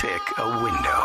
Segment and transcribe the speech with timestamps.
[0.00, 1.02] pick a window.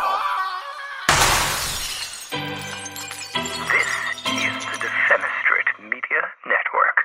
[3.74, 3.92] This
[4.32, 6.98] is the Defenestrate Media Network.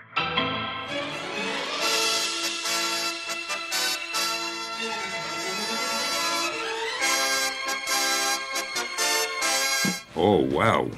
[10.15, 10.89] Oh, wow.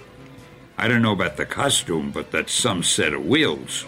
[0.76, 3.86] I don't know about the costume, but that's some set of wheels.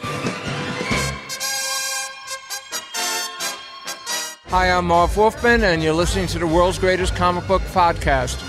[4.57, 8.41] Hi, I'm Marv Wolfman, and you're listening to the world's greatest comic book podcast.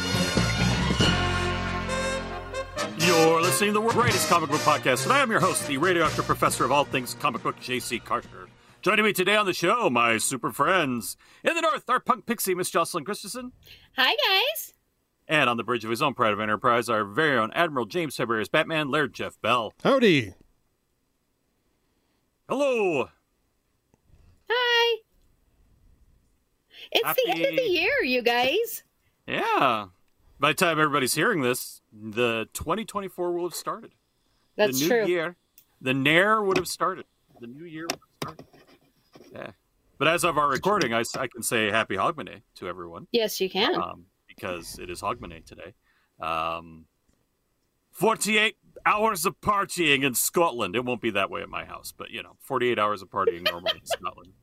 [3.04, 5.80] You're listening to the world's greatest comic book podcast, and I am your host, the
[5.80, 7.98] radioactive professor of all things comic book, J.C.
[7.98, 8.48] Carter.
[8.84, 11.18] Joining me today on the show, my super friends.
[11.44, 13.54] In the north, our punk pixie, Miss Jocelyn Christensen.
[13.98, 14.76] Hi, guys.
[15.28, 18.16] And on the bridge of his own pride of enterprise, our very own Admiral James
[18.16, 19.74] February as Batman, Laird Jeff Bell.
[19.84, 20.36] Howdy.
[22.48, 23.10] Hello.
[24.48, 25.05] Hi.
[26.92, 28.84] It's the end of the year, you guys.
[29.28, 29.88] Yeah.
[30.40, 33.92] By the time everybody's hearing this, the 2024 will have started.
[34.58, 35.08] That's the new true.
[35.08, 35.36] year,
[35.82, 37.06] the Nair would have started.
[37.40, 38.46] The new year would have started.
[39.34, 39.52] Yeah.
[39.98, 43.08] But as of our recording, I can say Happy Hogmanay to everyone.
[43.12, 43.76] Yes, you can.
[43.76, 45.74] um, because it is Hogmanay today.
[46.20, 46.86] Um,
[47.92, 50.76] 48 hours of partying in Scotland.
[50.76, 53.50] It won't be that way at my house, but you know, 48 hours of partying
[53.50, 54.34] normally in Scotland.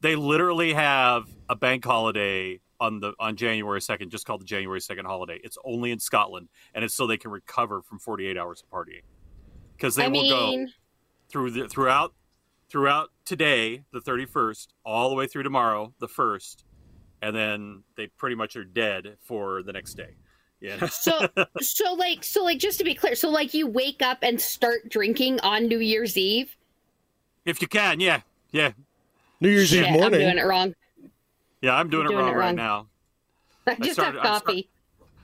[0.00, 4.80] They literally have a bank holiday on the on January 2nd, just called the January
[4.80, 5.40] 2nd holiday.
[5.42, 9.02] It's only in Scotland, and it's so they can recover from 48 hours of partying.
[9.76, 10.66] Because they I will go
[11.28, 12.14] through the throughout
[12.68, 16.64] throughout today, the 31st, all the way through tomorrow, the 1st,
[17.22, 20.16] and then they pretty much are dead for the next day.
[20.60, 20.86] Yeah.
[20.88, 21.28] so
[21.60, 24.88] so like so like just to be clear, so like you wake up and start
[24.88, 26.56] drinking on New Year's Eve.
[27.44, 28.20] if you can, yeah.
[28.50, 28.72] Yeah.
[29.40, 30.74] New Year's Shit, Eve I'm doing it wrong.
[31.62, 32.86] Yeah, I'm doing, You're it wrong it right now.
[33.66, 34.68] I just started- have I'm start- coffee.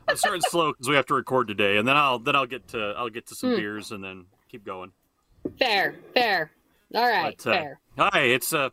[0.06, 2.68] I'm starting slow because we have to record today, and then I'll then I'll get
[2.68, 3.56] to I'll get to some Hmm.
[3.56, 4.92] beers and then keep going.
[5.58, 6.50] Fair, fair.
[6.94, 7.80] All right, But, uh, fair.
[7.98, 8.70] Hi, it's a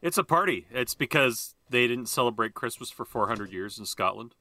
[0.00, 0.66] it's a party.
[0.70, 4.34] It's because they didn't celebrate Christmas for 400 years in Scotland.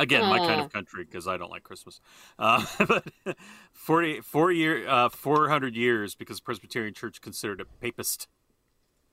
[0.00, 2.00] Again, my kind of country because I don't like Christmas.
[2.40, 3.36] Uh, but
[3.72, 8.26] 40, four year, uh, 400 years because the Presbyterian Church considered it papist.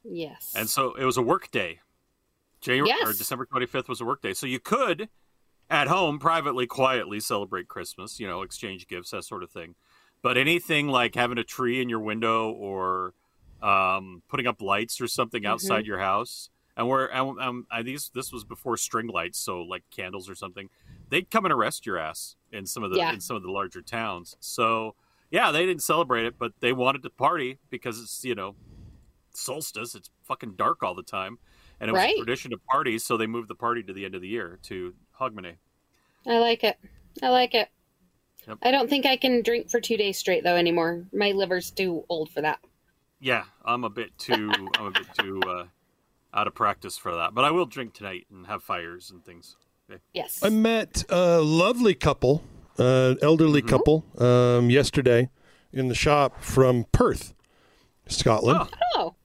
[0.04, 0.54] Yes.
[0.56, 1.80] And so it was a work day.
[2.62, 4.34] January or December 25th was a work day.
[4.34, 5.10] So you could
[5.70, 9.76] at home privately quietly celebrate Christmas, you know, exchange gifts, that sort of thing.
[10.22, 13.14] But anything like having a tree in your window or
[13.62, 18.12] um, putting up lights or something outside your house, and we're and, um, I these
[18.14, 20.70] this was before string lights, so like candles or something,
[21.10, 23.14] they'd come and arrest your ass in some of the Yeah.
[23.14, 24.36] in some of the larger towns.
[24.40, 24.96] So
[25.32, 28.56] yeah, they didn't celebrate it, but they wanted to party because it's you know
[29.38, 29.96] solstice.
[29.96, 31.38] It's fucking dark all the time,
[31.80, 32.16] and it was Right.
[32.16, 32.98] a tradition to party.
[33.00, 35.56] So they moved the party to the end of the year to Hogmanay.
[36.26, 36.78] I like it.
[37.24, 37.70] I like it.
[38.48, 38.58] Yep.
[38.62, 41.06] I don't think I can drink for two days straight though anymore.
[41.14, 42.60] My liver's too old for that.
[43.20, 45.66] Yeah, I'm a bit too I'm a bit too uh,
[46.34, 49.56] out of practice for that, but I will drink tonight and have fires and things.
[49.90, 50.02] Okay.
[50.14, 50.42] Yes.
[50.44, 52.44] I met a lovely couple,
[52.78, 53.70] uh, elderly Mm-hmm.
[53.70, 55.30] couple, um, yesterday
[55.74, 57.34] in the shop from Perth,
[58.08, 58.70] Scotland.
[58.96, 59.16] Oh.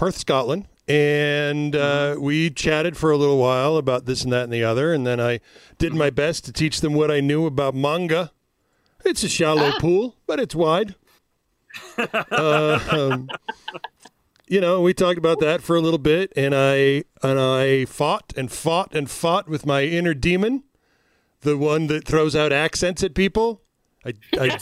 [0.00, 0.66] Perth, Scotland.
[0.88, 4.94] And uh, we chatted for a little while about this and that and the other.
[4.94, 5.40] And then I
[5.76, 8.32] did my best to teach them what I knew about manga.
[9.04, 10.94] It's a shallow pool, but it's wide.
[11.98, 13.28] uh, um,
[14.48, 18.32] you know, we talked about that for a little bit, and I and I fought
[18.38, 20.64] and fought and fought with my inner demon,
[21.42, 23.60] the one that throws out accents at people.
[24.06, 24.58] I I,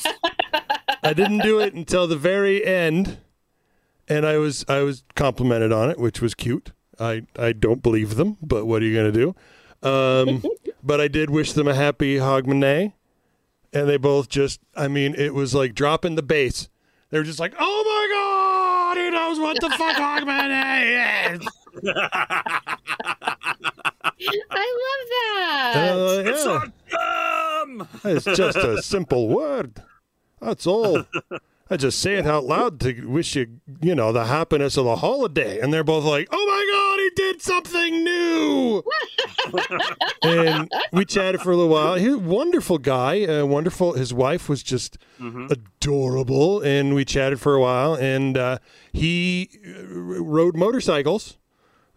[1.05, 3.19] I didn't do it until the very end
[4.09, 6.73] and I was I was complimented on it, which was cute.
[6.99, 9.35] I I don't believe them, but what are you gonna do?
[9.89, 10.43] Um,
[10.83, 12.93] but I did wish them a happy Hogmanay,
[13.73, 16.69] and they both just I mean it was like dropping the bass.
[17.11, 21.49] They were just like, oh my god, he knows what the fuck Hogmanay is.
[24.51, 25.73] I love that.
[25.95, 26.99] Uh, It's yeah.
[26.99, 27.89] awesome!
[28.05, 29.83] It's just a simple word.
[30.41, 31.05] That's all.
[31.71, 34.97] I just say it out loud to wish you, you know, the happiness of the
[34.97, 35.61] holiday.
[35.61, 38.83] And they're both like, oh my God, he did something new.
[40.23, 41.97] and we chatted for a little while.
[41.97, 43.25] He's a wonderful guy.
[43.25, 43.93] Uh, wonderful.
[43.93, 44.97] His wife was just
[45.51, 46.63] adorable.
[46.63, 47.95] And we chatted for a while.
[47.95, 48.59] And uh,
[48.93, 49.83] he uh,
[50.23, 51.37] rode motorcycles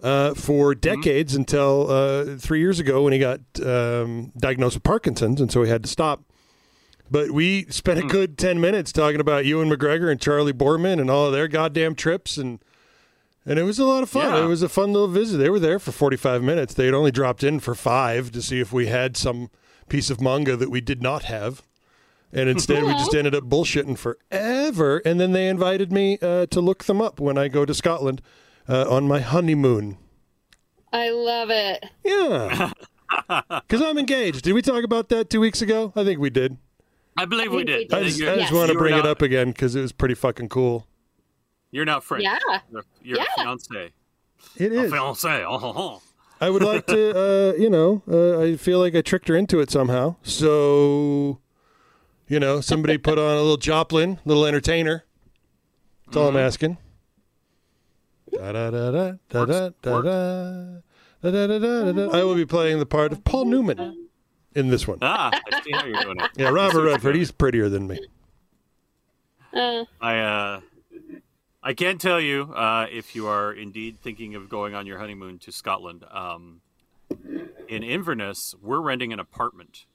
[0.03, 5.39] uh, for decades until uh, three years ago when he got um, diagnosed with Parkinson's,
[5.39, 6.23] and so he had to stop.
[7.11, 11.11] But we spent a good ten minutes talking about Ewan McGregor and Charlie Boorman and
[11.11, 12.63] all of their goddamn trips, and
[13.45, 14.33] And it was a lot of fun.
[14.33, 14.45] Yeah.
[14.45, 15.37] It was a fun little visit.
[15.37, 16.73] They were there for 45 minutes.
[16.73, 19.49] They had only dropped in for five to see if we had some
[19.89, 21.63] piece of manga that we did not have.
[22.31, 25.01] And instead, we just ended up bullshitting forever.
[25.03, 28.21] And then they invited me uh, to look them up when I go to Scotland
[28.69, 29.97] uh, on my honeymoon.
[30.93, 31.83] I love it.
[32.05, 32.71] Yeah.
[33.27, 34.43] Because I'm engaged.
[34.43, 35.91] Did we talk about that two weeks ago?
[35.97, 36.55] I think we did.
[37.21, 37.87] I believe we think we did.
[37.89, 37.97] did.
[37.97, 38.51] I just, I just Yes.
[38.51, 40.87] want to you were bring it up again because it was pretty fucking cool.
[41.71, 42.23] You're not French.
[42.23, 42.37] Yeah.
[42.71, 43.25] You're, you're Yeah.
[43.37, 43.91] a fiance.
[44.57, 44.91] It A is.
[44.91, 45.43] fiance.
[45.45, 46.01] Oh, ho, ho.
[46.41, 47.17] I would like to,
[47.53, 50.15] uh, you know, uh, I feel like I tricked her into it somehow.
[50.23, 51.39] So,
[52.27, 55.05] you know, somebody put on a little Joplin, little entertainer.
[56.05, 56.77] That's all I'm asking.
[58.33, 60.81] Da da da da da da da da.
[61.23, 62.09] Da, da, da, da, da.
[62.17, 64.00] I will be playing the part of Paul Newman
[64.55, 64.97] in this one.
[65.01, 66.31] Ah, I see how you're doing it.
[66.35, 67.99] Yeah, Robert Redford, he's prettier than me.
[69.53, 70.61] Uh, I uh,
[71.63, 75.39] I can tell you uh, if you are indeed thinking of going on your honeymoon
[75.39, 76.05] to Scotland.
[76.09, 76.61] Um,
[77.67, 79.85] in Inverness, we're renting an apartment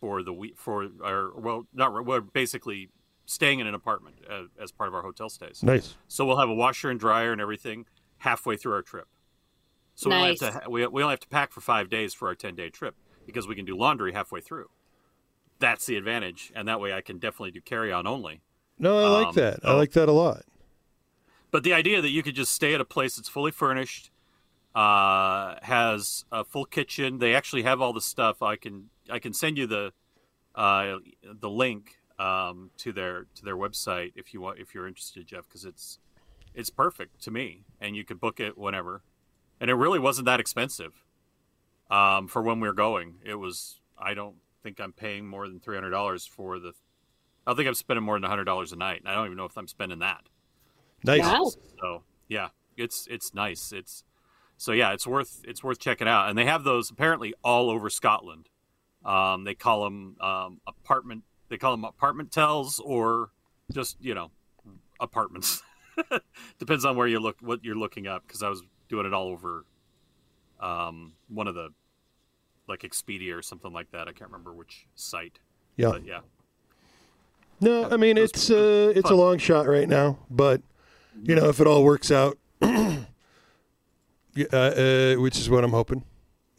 [0.00, 2.90] for the week for our well, not re- we're basically
[3.26, 5.62] staying in an apartment uh, as part of our hotel stays.
[5.62, 5.96] Nice.
[6.08, 7.86] So we'll have a washer and dryer and everything
[8.18, 9.08] halfway through our trip.
[9.96, 12.28] So we only have to we, we only have to pack for five days for
[12.28, 12.94] our ten day trip
[13.26, 14.70] because we can do laundry halfway through.
[15.58, 18.42] That's the advantage, and that way I can definitely do carry on only.
[18.78, 19.60] No, I like Um, that.
[19.64, 20.42] I like that a lot.
[21.50, 24.10] But the idea that you could just stay at a place that's fully furnished,
[24.74, 27.18] uh, has a full kitchen.
[27.18, 28.42] They actually have all the stuff.
[28.42, 29.92] I can I can send you the
[30.54, 35.26] uh, the link um, to their to their website if you want if you're interested,
[35.26, 35.98] Jeff, because it's
[36.54, 39.02] it's perfect to me, and you could book it whenever.
[39.58, 41.05] And it really wasn't that expensive
[41.90, 43.16] um, for when we were going.
[43.24, 46.72] It was I don't think I'm paying more than three hundred dollars for the.
[47.46, 49.00] I don't think I'm spending more than hundred dollars a night.
[49.00, 50.22] and I don't even know if I'm spending that.
[51.04, 51.20] Nice.
[51.20, 51.52] Wow.
[51.80, 53.72] So yeah, it's it's nice.
[53.72, 54.04] It's
[54.56, 56.28] so yeah, it's worth it's worth checking out.
[56.28, 58.48] And they have those apparently all over Scotland.
[59.04, 61.24] Um, they call them um, apartment.
[61.48, 63.30] They call them apartment tells or
[63.72, 64.30] just you know
[65.00, 65.62] apartments.
[66.58, 69.28] Depends on where you look what you're looking up because I was doing it all
[69.28, 69.64] over
[70.60, 71.68] um, one of the
[72.68, 74.08] like Expedia or something like that.
[74.08, 75.38] I can't remember which site.
[75.76, 75.90] Yeah.
[75.90, 76.20] But yeah.
[77.60, 80.60] No, I mean Those- it's uh, it's a long shot right now, but
[81.22, 82.96] you know if it all works out, uh,
[84.52, 86.04] uh, which is what I'm hoping,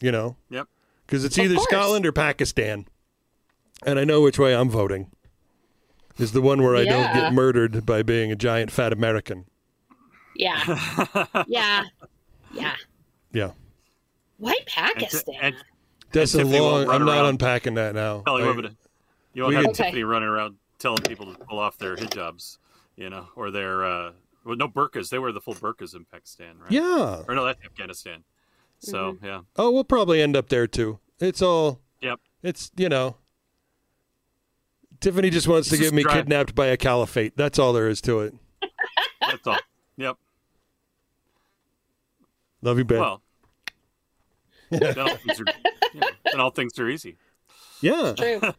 [0.01, 0.67] you know, Yep.
[1.05, 1.67] because it's Of either course.
[1.69, 2.87] Scotland or Pakistan,
[3.85, 5.11] and I know which way I'm voting.
[6.17, 9.45] Is the one where I don't get murdered by being a giant fat American.
[10.35, 10.63] yeah.
[11.47, 11.83] yeah.
[12.51, 12.75] Yeah.
[13.31, 13.51] Yeah,
[14.37, 15.35] Why Pakistan?
[15.41, 15.55] and
[16.11, 16.89] that's a long.
[16.89, 17.25] I'm not around.
[17.27, 18.21] unpacking that now.
[18.25, 18.71] Tell you I- what, but
[19.33, 19.83] you won't we have Okay.
[19.85, 22.57] Tiffany running around telling people to pull off their hijabs,
[22.95, 24.11] you know, or their uh,
[24.45, 25.09] well, no burqas.
[25.09, 26.71] They wear the full burqas in Pakistan, right?
[26.71, 27.23] yeah.
[27.27, 28.23] Or no, that's Afghanistan.
[28.79, 29.25] So Mm-hmm.
[29.25, 30.99] yeah, Oh, we'll probably end up there too.
[31.19, 31.81] It's all.
[32.01, 32.19] yep.
[32.43, 33.17] It's you know.
[34.99, 37.37] Tiffany just wants to This get me dry- kidnapped by a caliphate.
[37.37, 38.33] That's all there is to it.
[39.21, 39.59] That's all.
[39.97, 40.17] Yep.
[42.63, 42.99] Love you, Ben.
[42.99, 43.21] Well,
[44.69, 45.45] then all things are
[45.93, 47.17] yeah, then all things are easy.
[47.81, 48.13] yeah.
[48.17, 48.41] True.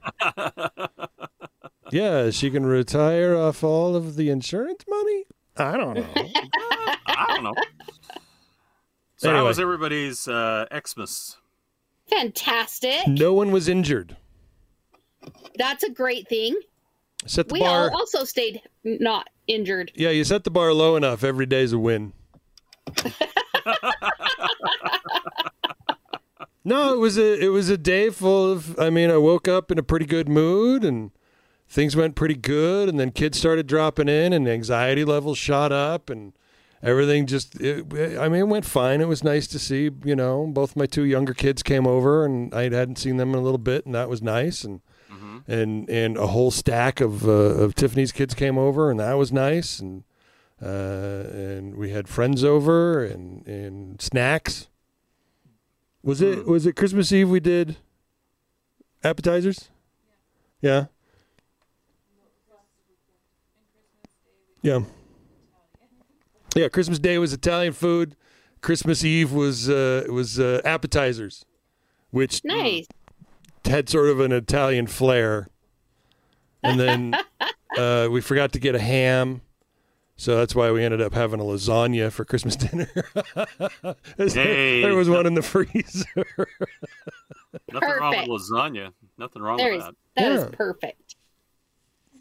[1.91, 5.25] Yeah, she can retire off all of the insurance money.
[5.57, 6.07] I don't know.
[7.07, 7.55] I don't know.
[9.17, 9.39] So Anyway.
[9.41, 11.39] how was everybody's uh, Xmas?
[12.11, 13.07] Fantastic.
[13.07, 14.19] no one was injured.
[15.57, 16.61] That's a great thing.
[17.25, 17.91] Set the We bar.
[17.91, 19.91] all also stayed not injured.
[19.95, 21.25] yeah, you set the bar low enough.
[21.25, 22.13] Every day's a win.
[26.69, 28.79] no, it was a it was a day full of.
[28.79, 31.11] I mean, I woke up in a pretty good mood and
[31.69, 36.11] things went pretty good, and then kids started dropping in, and anxiety levels shot up,
[36.11, 36.33] and
[36.83, 37.61] everything just.
[37.61, 37.87] It,
[38.19, 39.01] I mean, it went fine.
[39.01, 39.91] It was nice to see.
[40.05, 43.37] You know, both my two younger kids came over, and I hadn't seen them in
[43.37, 44.81] a little bit, and that was nice, and
[45.49, 49.33] and and a whole stack of uh, of Tiffany's kids came over, and that was
[49.33, 50.05] nice, and
[50.63, 50.67] uh,
[51.33, 54.69] and we had friends over and and snacks.
[56.03, 57.29] Was it was it Christmas Eve?
[57.29, 57.77] We did
[59.05, 59.69] appetizers.
[60.61, 60.87] Yeah.
[64.63, 64.81] Yeah.
[66.57, 66.69] Yeah.
[66.69, 68.17] Christmas Day was Italian food.
[68.61, 71.45] Christmas Eve was uh, was uh, appetizers,
[72.11, 72.87] which Nice.
[73.65, 75.49] had sort of an Italian flair.
[76.63, 77.15] And then
[77.79, 79.43] uh, we forgot to get a ham.
[80.21, 82.91] So that's why we ended up having a lasagna for Christmas dinner.
[84.19, 84.83] Hey.
[84.83, 86.05] there was one in the freezer.
[87.73, 88.29] Nothing wrong with Perfect.
[88.29, 88.93] lasagna.
[89.17, 89.95] Nothing wrong There with that.
[90.17, 90.23] that.
[90.23, 90.51] that is Yeah.
[90.57, 91.17] perfect.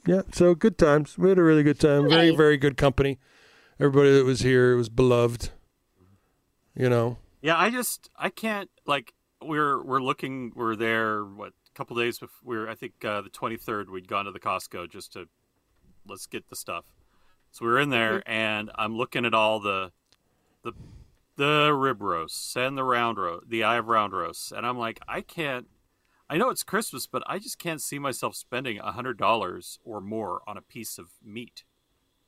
[0.05, 1.17] yeah, so good times.
[1.17, 2.07] We had a really good time.
[2.07, 2.37] Very, Nice.
[2.37, 3.17] very good company.
[3.79, 5.49] everybody that was here was beloved.
[6.75, 11.73] You know, Yeah, I just I can't like we're we're looking we're there what a
[11.75, 15.13] couple days before we're I think uh, the 23rd we'd gone to the Costco just
[15.13, 15.27] to
[16.07, 16.85] let's get the stuff.
[17.51, 19.91] So we were in there and I'm looking at all the
[20.63, 20.73] the
[21.35, 24.99] the rib roasts and the round roast, the eye of round roasts and I'm like
[25.07, 25.67] I can't
[26.29, 30.41] I know it's Christmas but I just can't see myself spending a $100 or more
[30.47, 31.63] on a piece of meat.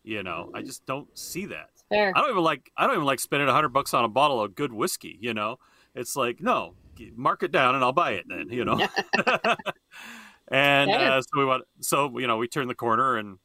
[0.04, 1.70] You know, I just don't see that.
[1.90, 2.14] Fair.
[2.16, 4.42] I don't even like I don't even like spending a hundred bucks on a bottle
[4.42, 5.18] of good whiskey.
[5.20, 5.60] You know,
[5.94, 6.76] it's like no,
[7.16, 8.48] mark it down and I'll buy it then.
[8.50, 8.80] You know,
[10.48, 11.64] and uh, so we went.
[11.82, 13.40] So you know, we turned the corner and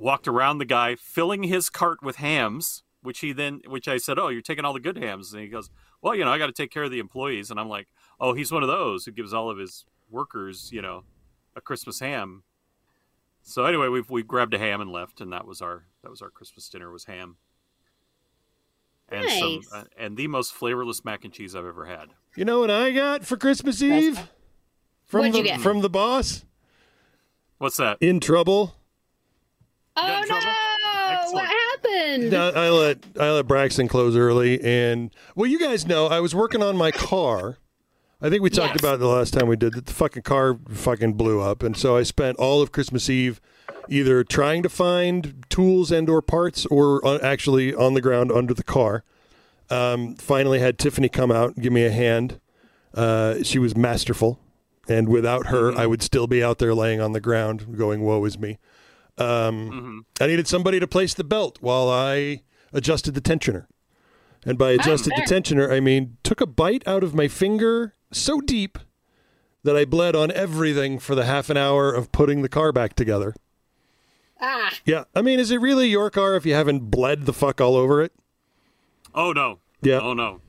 [0.00, 4.18] walked around the guy filling his cart with hams, which he then, which I said,
[4.18, 5.70] oh, you're taking all the good hams, and he goes,
[6.02, 7.88] well, you know, I got to take care of the employees, and I'm like,
[8.18, 11.04] oh, he's one of those who gives all of his workers, you know,
[11.54, 12.42] a Christmas ham.
[13.42, 16.20] So anyway, we we grabbed a ham and left, and that was our that was
[16.22, 17.36] our Christmas dinner was ham,
[19.08, 19.72] and some Nice.
[19.72, 22.10] uh, and the most flavorless mac and cheese I've ever had.
[22.36, 24.18] you know what I got for Christmas Eve
[25.04, 25.60] from What'd the you get?
[25.60, 26.44] from the boss
[27.58, 27.98] What's that?
[28.00, 28.76] in trouble.
[29.96, 30.26] Oh no!
[30.26, 31.32] trouble?
[31.32, 32.30] What happened?
[32.30, 36.34] No, I let I let Braxton close early, and well, you guys know I was
[36.34, 37.58] working on my car.
[38.22, 38.80] I think we talked Yes.
[38.80, 39.86] about it the last time we did that.
[39.86, 43.40] The fucking car fucking blew up, and so I spent all of Christmas Eve
[43.88, 48.54] either trying to find tools and or parts, or uh, actually on the ground under
[48.54, 49.04] the car.
[49.70, 52.40] Um, finally, had Tiffany come out and give me a hand.
[52.92, 54.38] Uh, she was masterful,
[54.88, 58.24] and without her, I would still be out there laying on the ground, going "Woe
[58.24, 58.58] is me."
[59.20, 63.66] Um, I needed somebody to place the belt while I adjusted the tensioner.
[64.44, 68.40] And by adjusted the tensioner, I mean took a bite out of my finger so
[68.40, 68.78] deep
[69.62, 72.94] that I bled on everything for the half an hour of putting the car back
[72.94, 73.34] together.
[74.40, 77.60] ah, Yeah, I mean, is it really your car if you haven't bled the fuck
[77.60, 78.12] all over it?
[79.14, 79.58] Oh no!
[79.82, 79.98] Yeah.
[80.00, 80.40] Oh no!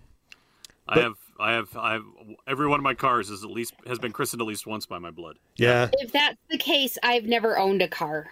[0.88, 2.04] I have I have I have
[2.48, 5.00] every one of my cars is at least has been christened at least once by
[5.00, 5.38] my blood.
[5.58, 5.90] Yeah.
[5.94, 8.28] if that's the case, I've never owned a car.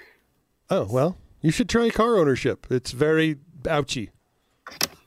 [0.69, 2.67] Oh well, you should try car ownership.
[2.69, 4.11] It's very ouchy.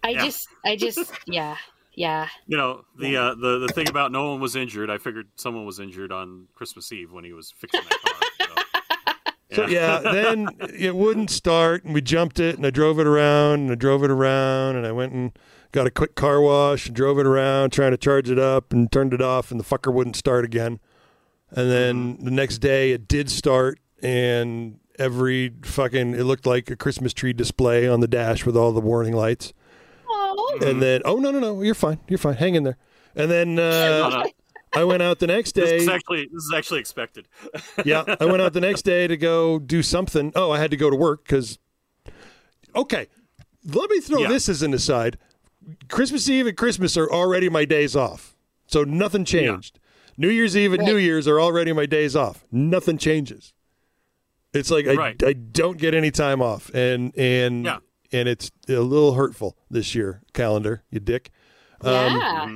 [0.03, 0.25] I Yeah.
[0.25, 1.57] just, I just, yeah,
[1.95, 2.29] yeah.
[2.47, 4.91] You know the uh, the the thing about no one was injured.
[4.91, 8.57] I figured someone was injured on Christmas Eve when he was fixing that car.
[9.53, 13.07] So, So yeah, then it wouldn't start, and we jumped it, and I drove it
[13.07, 15.39] around, and I drove it around, and I went and
[15.73, 18.91] got a quick car wash, and drove it around, trying to charge it up, and
[18.91, 20.81] turned it off, and the fucker wouldn't start again.
[21.51, 26.77] And then the next day, it did start, and every fucking it looked like a
[26.77, 29.53] Christmas tree display on the dash with all the warning lights.
[30.09, 32.77] Oh, And then, oh no, no, no, you're fine, you're fine, hang in there.
[33.17, 34.25] And then uh,
[34.75, 35.77] I went out the next this day.
[35.77, 37.29] is actually this is actually expected.
[37.85, 40.33] yeah, I went out the next day to go do something.
[40.35, 41.59] Oh, I had to go to work because.
[42.75, 43.09] Okay,
[43.67, 44.29] let me throw Yeah.
[44.29, 45.19] this as an aside.
[45.89, 48.35] Christmas Eve and Christmas are already my days off,
[48.67, 49.79] so nothing changed.
[50.17, 52.45] New Year's Eve and New Year's are already my days off.
[52.51, 53.53] Nothing changes.
[54.55, 55.23] It's like I, Right.
[55.25, 57.79] I don't get any time off, and and Yeah.
[58.13, 61.31] and it's a little hurtful this year calendar, you dick.
[61.83, 62.55] yeah.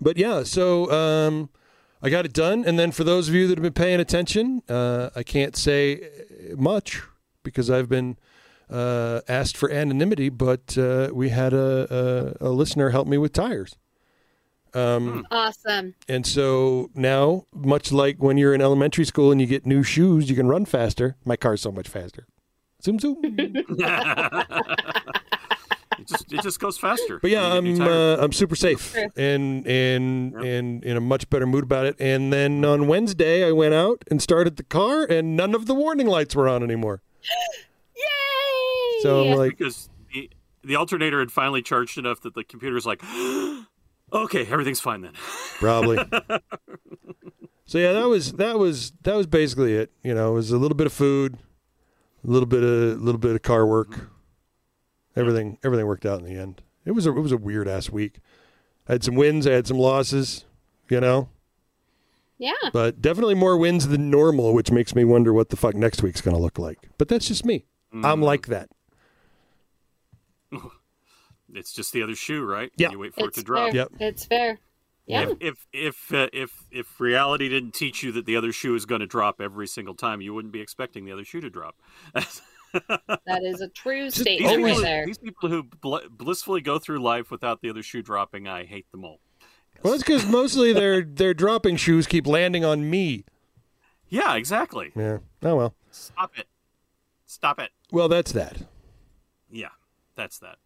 [0.00, 1.48] But yeah, so um,
[2.02, 2.64] I got it done.
[2.66, 6.08] And then for those of you that have been paying attention, uh, I can't say
[6.56, 7.00] much
[7.42, 8.16] because I've been
[8.68, 13.32] uh, asked for anonymity, but uh, we had a, a, a listener help me with
[13.32, 13.76] tires.
[14.74, 15.94] Um, Awesome.
[16.08, 20.28] and so now, much like when you're in elementary school and you get new shoes,
[20.28, 21.16] you can run faster.
[21.24, 22.26] My car's so much faster.
[22.82, 23.16] Zoom, zoom.
[25.96, 27.20] It just it just goes faster.
[27.20, 31.00] But yeah, You get new I'm uh, I'm super safe and and and in a
[31.00, 31.94] much better mood about it.
[32.00, 35.74] And then on Wednesday, I went out and started the car, and none of the
[35.74, 37.00] warning lights were on anymore.
[37.96, 38.02] Yay!
[39.02, 40.28] So I'm like, because the,
[40.64, 43.00] the alternator had finally charged enough that the computer's like,
[44.14, 45.12] okay, everything's fine then.
[45.58, 45.96] probably.
[47.66, 49.92] so yeah, that was that was that was basically it.
[50.02, 51.38] You know, it was a little bit of food,
[52.26, 54.10] a little bit of a little bit of car work.
[55.16, 56.62] Everything everything worked out in the end.
[56.84, 58.18] It was a it was a weird ass week.
[58.88, 60.44] I had some wins, I had some losses.
[60.90, 61.30] You know.
[62.36, 62.52] yeah.
[62.74, 66.20] but definitely more wins than normal, which makes me wonder what the fuck next week's
[66.20, 66.78] going to look like.
[66.98, 67.64] But that's just me.
[67.90, 68.24] I'm mm.
[68.24, 68.68] like that.
[71.54, 72.70] It's just the other shoe, right?
[72.76, 72.90] Yeah.
[72.90, 73.70] You wait for it to drop.
[73.70, 73.76] fair.
[73.76, 73.88] Yep.
[74.00, 74.58] It's fair.
[75.06, 75.28] Yeah.
[75.28, 78.86] If if if, uh, if if reality didn't teach you that the other shoe is
[78.86, 81.76] going to drop every single time, you wouldn't be expecting the other shoe to drop.
[82.88, 85.06] That is a true statement people, right there.
[85.06, 88.90] these people who bl- blissfully go through life without the other shoe dropping, I hate
[88.90, 89.20] them all.
[89.84, 93.24] Well, it's because mostly their their dropping shoes keep landing on me.
[94.08, 94.90] Yeah, exactly.
[94.96, 95.18] Yeah.
[95.44, 95.74] Oh well.
[95.92, 96.48] Stop it.
[97.26, 97.70] Stop it.
[97.92, 98.62] Well, that's that.
[99.50, 99.68] yeah,
[100.16, 100.56] that's that.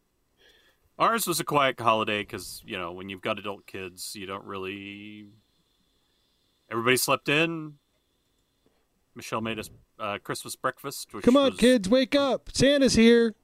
[0.99, 4.45] Ours was a quiet holiday because you know when you've got adult kids, you don't
[4.45, 5.27] really.
[6.71, 7.75] Everybody slept in.
[9.15, 11.15] Michelle made us uh, Christmas breakfast.
[11.15, 12.51] Which Come on, was- kids, wake up!
[12.53, 13.35] Santa's here.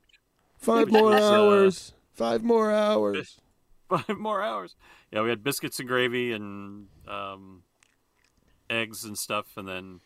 [0.58, 1.92] Five more was, uh, hours.
[2.12, 3.38] Five more hours.
[3.88, 4.74] five more hours.
[5.12, 7.62] Yeah, we had biscuits and gravy and um,
[8.68, 10.00] eggs and stuff, and then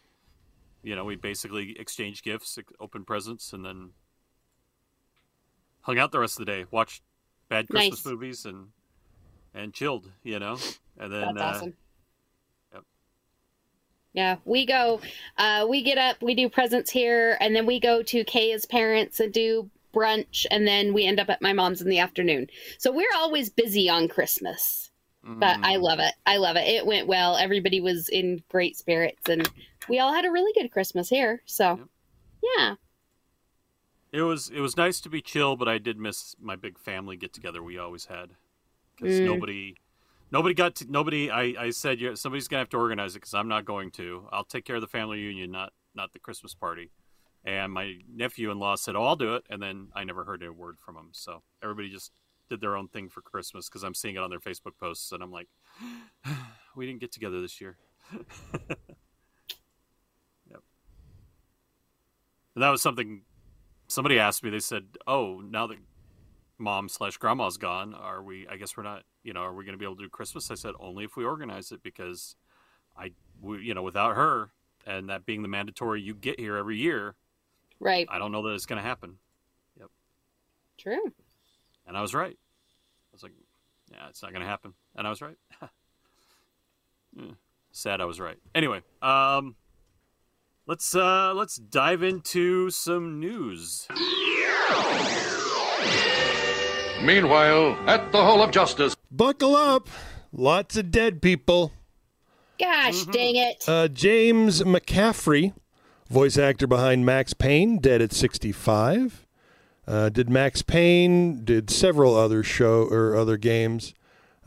[0.83, 3.91] you know we basically exchanged gifts, opened presents, and then
[5.83, 7.03] hung out the rest of the day, watched
[7.49, 8.13] bad Christmas Nice.
[8.13, 8.69] movies, and
[9.55, 10.11] and chilled.
[10.23, 10.59] You know,
[10.99, 11.75] and then That's uh, awesome.
[12.73, 12.85] yep.
[14.13, 15.01] Yeah, we go.
[15.37, 19.21] Uh, we get up, we do presents here, and then we go to Kaya's parents
[19.21, 22.49] and do brunch, and then we end up at my mom's in the afternoon.
[22.79, 24.91] So we're always busy on Christmas,
[25.25, 26.15] but I mm, love it.
[26.27, 26.67] I love it.
[26.69, 27.37] It went well.
[27.37, 29.49] Everybody was in great spirits, and
[29.89, 31.43] we all had a really good Christmas here.
[31.47, 31.81] So,
[32.57, 32.75] yeah,
[34.13, 37.17] it was it was nice to be chill, but I did miss my big family
[37.17, 38.31] get together we always had
[38.97, 39.25] because Mm.
[39.25, 39.77] nobody
[40.31, 41.31] nobody got to nobody.
[41.31, 44.29] I I said "Yeah, somebody's gonna have to organize it because I'm not going to.
[44.33, 46.91] I'll take care of the family reunion, not not the Christmas party.
[47.45, 50.79] And my nephew-in-law said, "Oh, I'll do it," and then I never heard a word
[50.79, 51.11] from him.
[51.13, 52.13] So everybody just
[52.49, 55.23] did their own thing for Christmas because I'm seeing it on their Facebook posts, and
[55.23, 55.49] I'm like,
[56.77, 57.77] we didn't get together this year.
[60.51, 60.63] yep.
[62.55, 63.23] And that was something
[63.89, 64.51] somebody asked me.
[64.51, 65.79] They said, "Oh, now that
[66.59, 68.47] mom slash grandma's gone, are we?
[68.47, 69.03] I guess we're not.
[69.25, 71.17] You know, are we going to be able to do Christmas?" I said, "Only if
[71.17, 72.37] we organize it because
[72.97, 74.51] I, we, you know, without her
[74.87, 77.17] and that being the mandatory you get here every year,
[77.81, 79.19] right, I don't know that it's going to happen."
[79.79, 79.91] Yep.
[80.77, 81.13] True.
[81.87, 82.37] And I was right.
[82.37, 83.33] I was like,
[83.91, 85.37] "Yeah, it's not going to happen," and I was right.
[87.73, 88.37] Sad I was right.
[88.55, 89.55] Anyway, um,
[90.69, 93.89] let's uh, let's dive into some news.
[97.03, 98.95] Meanwhile, at the Hall of Justice.
[99.11, 99.89] Buckle up.
[100.31, 101.73] Lots of dead people.
[102.61, 103.65] Gosh, dang it!
[103.67, 105.55] Uh, James McCaffrey,
[106.11, 109.27] voice actor behind Max Payne, dead at 65.
[109.87, 113.95] Uh, did Max Payne, did several other show or other games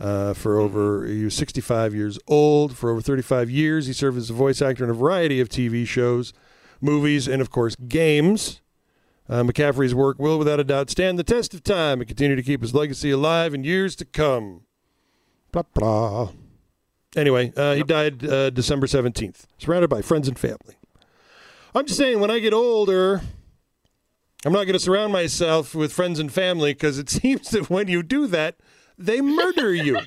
[0.02, 1.06] uh, for over.
[1.06, 2.76] He was 65 years old.
[2.76, 5.88] For over 35 years, he served as a voice actor in a variety of TV
[5.88, 6.34] shows,
[6.82, 8.62] movies, and of course games.
[9.30, 12.44] Uh, McCaffrey's work will, without a doubt, stand the test of time and continue to
[12.44, 14.62] keep his legacy alive in years to come.
[15.52, 16.30] Blah blah.
[17.16, 20.76] Anyway, uh, he died uh, December 17th, surrounded by friends and family.
[21.76, 23.22] I'm just saying, when I get older,
[24.46, 27.88] I'm not going to surround myself with friends and family because it seems that when
[27.88, 28.56] you do that,
[29.06, 30.00] they murder you.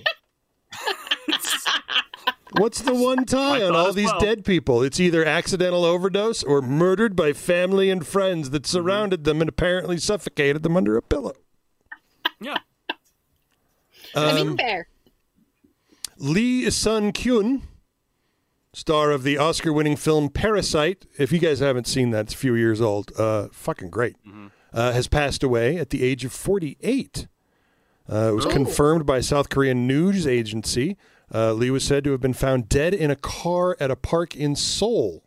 [2.57, 4.21] What's the one tie on all these well.
[4.21, 4.83] dead people?
[4.85, 9.99] It's either accidental overdose or murdered by family and friends that surrounded them and apparently
[9.99, 11.33] suffocated them under a pillow.
[12.41, 12.59] Yeah.
[14.15, 14.87] I Um, mean, fair.
[16.17, 17.63] Lee Sun-kyun,
[18.73, 21.07] star of the Oscar winning film Parasite.
[21.19, 23.11] If you guys haven't seen that, it's a few years old.
[23.19, 24.15] Uh, fucking great.
[24.73, 27.27] Uh, has passed away at the age of 48.
[28.11, 30.97] Uh, it was confirmed by South Korean news agency.
[31.33, 34.37] Uh, Lee was said to have been found dead in a car at a park
[34.37, 35.25] in Seoul.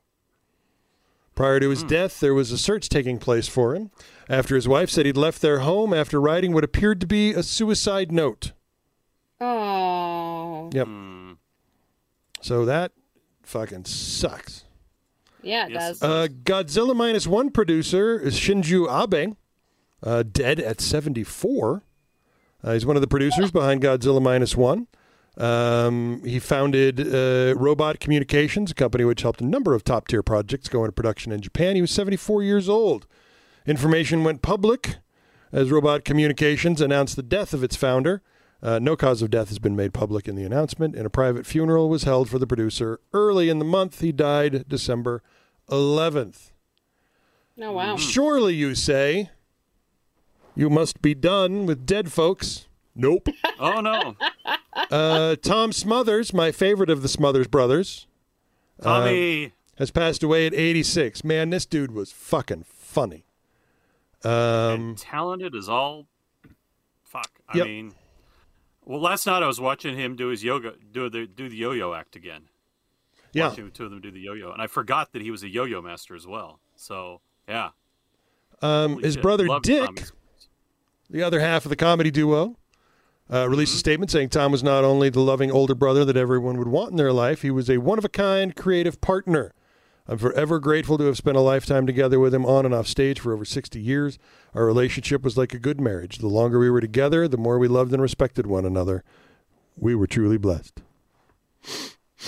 [1.34, 3.92] Prior to his death, there was a search taking place for him
[4.30, 7.44] after his wife said he'd left their home after writing what appeared to be a
[7.44, 8.54] suicide note.
[9.40, 10.88] Oh, Yep.
[10.88, 11.32] Hmm.
[12.42, 12.92] So that
[13.44, 14.64] fucking sucks.
[15.42, 16.00] yeah, it Yes.
[16.00, 16.04] does.
[16.04, 19.36] Uh, Godzilla minus one producer is Shuji Abe,
[20.04, 21.84] uh, dead at 74.
[22.64, 24.88] Uh, he's one of the producers behind Godzilla minus one.
[25.38, 30.24] Um, he founded uh, Robot Communications, a company which helped a number of top tier
[30.24, 31.76] projects go into production in Japan.
[31.76, 33.06] He was 74 years old.
[33.68, 34.98] Information went public
[35.52, 38.24] as Robot Communications announced the death of its founder.
[38.64, 41.46] Uh, no cause of death has been made public in the announcement, and a private
[41.46, 44.02] funeral was held for the producer early in the month.
[44.02, 45.22] He died December
[45.70, 46.52] 11th.
[47.62, 47.98] oh wow.
[47.98, 49.30] Surely, you say,
[50.58, 52.68] you must be done with dead folks.
[52.96, 53.30] Nope.
[53.60, 54.16] Oh no,
[54.92, 58.08] uh, Tom Smothers, my favorite of the Smothers brothers,
[58.82, 59.54] Tommy.
[59.78, 61.24] has passed away at 86.
[61.24, 63.26] Man, this dude was fucking funny.
[64.24, 66.08] Um, and talented as all.
[67.04, 67.32] Fuck.
[67.48, 67.68] I Yep.
[67.68, 67.94] mean,
[68.84, 71.94] well, last night I was watching him do his yoga, do the do the yo-yo
[71.94, 72.50] act again.
[73.34, 73.50] yeah.
[73.50, 75.82] Watching two of them do the yo-yo, and I forgot that he was a yo-yo
[75.84, 76.60] master as well.
[76.76, 77.70] So yeah,
[78.62, 79.22] Um, his shit.
[79.24, 80.12] brother Love Dick, Tommy's-
[81.10, 82.58] the other half of the comedy duo,
[83.32, 86.58] uh, released a statement saying Tom was not only the loving older brother that everyone
[86.58, 89.54] would want in their life, he was a one of a kind creative partner.
[90.08, 93.20] I'm forever grateful to have spent a lifetime together with him on and off stage
[93.20, 94.18] for over 60 years.
[94.54, 96.20] Our relationship was like a good marriage.
[96.20, 99.04] The longer we were together, the more we loved and respected one another.
[99.76, 100.82] We were truly blessed.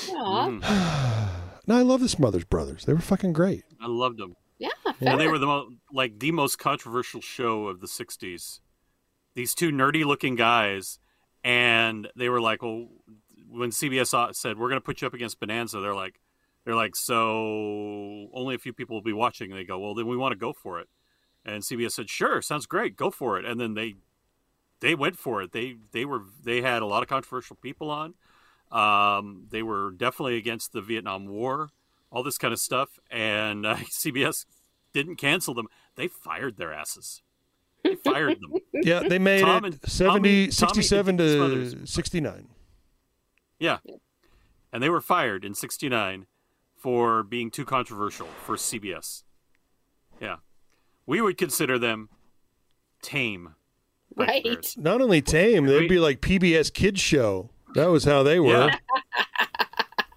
[0.10, 1.30] Aw.
[1.68, 2.86] No, I love the Smothers Brothers.
[2.86, 3.64] They were fucking great.
[3.82, 4.36] I loved them.
[4.58, 8.60] Yeah, And they were the mo- like the most controversial show of the '60s.
[9.40, 11.00] These two nerdy-looking guys,
[11.46, 12.90] and they were like, "Well,
[13.50, 16.20] when CBS said we're going to put you up against Bonanza," they're like,
[16.66, 20.08] "They're like, so only a few people will be watching." And they go, "Well, then
[20.08, 20.90] we want to go for it."
[21.46, 23.96] And CBS said, "Sure, sounds great, go for it." And then they
[24.82, 25.54] they went for it.
[25.54, 28.16] They they were they had a lot of controversial people on.
[28.74, 31.70] Um, they were definitely against the Vietnam War,
[32.12, 34.46] all this kind of stuff, and uh, CBS
[34.92, 35.70] didn't cancel them.
[35.96, 37.22] They fired their asses.
[37.84, 38.54] They fired them.
[38.74, 42.48] Yeah, they made Tom it and- 70, Tommy- 67 Tommy to 69.
[43.60, 43.78] Yeah,
[44.72, 46.26] and they were fired in '69
[46.76, 49.24] for being too controversial for CBS.
[50.22, 50.38] Yeah,
[51.06, 52.10] we would consider them
[53.02, 53.56] tame.
[54.16, 54.74] Right.
[54.78, 57.52] Not only tame, they'd be like PBS Kids Show.
[57.76, 58.68] That was how they were.
[58.68, 58.76] Yeah.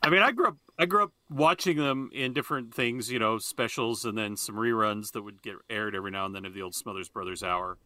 [0.02, 0.56] I mean, I grew up.
[0.78, 5.12] I grew up watching them in different things, you know, specials, and then some reruns
[5.12, 7.78] that would get aired every now and then of the old Smothers Brothers hour.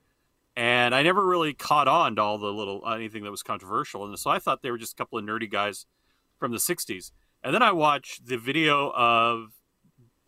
[0.57, 4.18] And I never really caught on to all the little anything that was controversial, and
[4.18, 5.85] so I thought they were just a couple of nerdy guys
[6.38, 7.12] from the '60s.
[7.42, 9.52] And then I watched the video of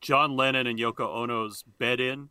[0.02, 2.28] John Lennon and Yoko Ono's bed in,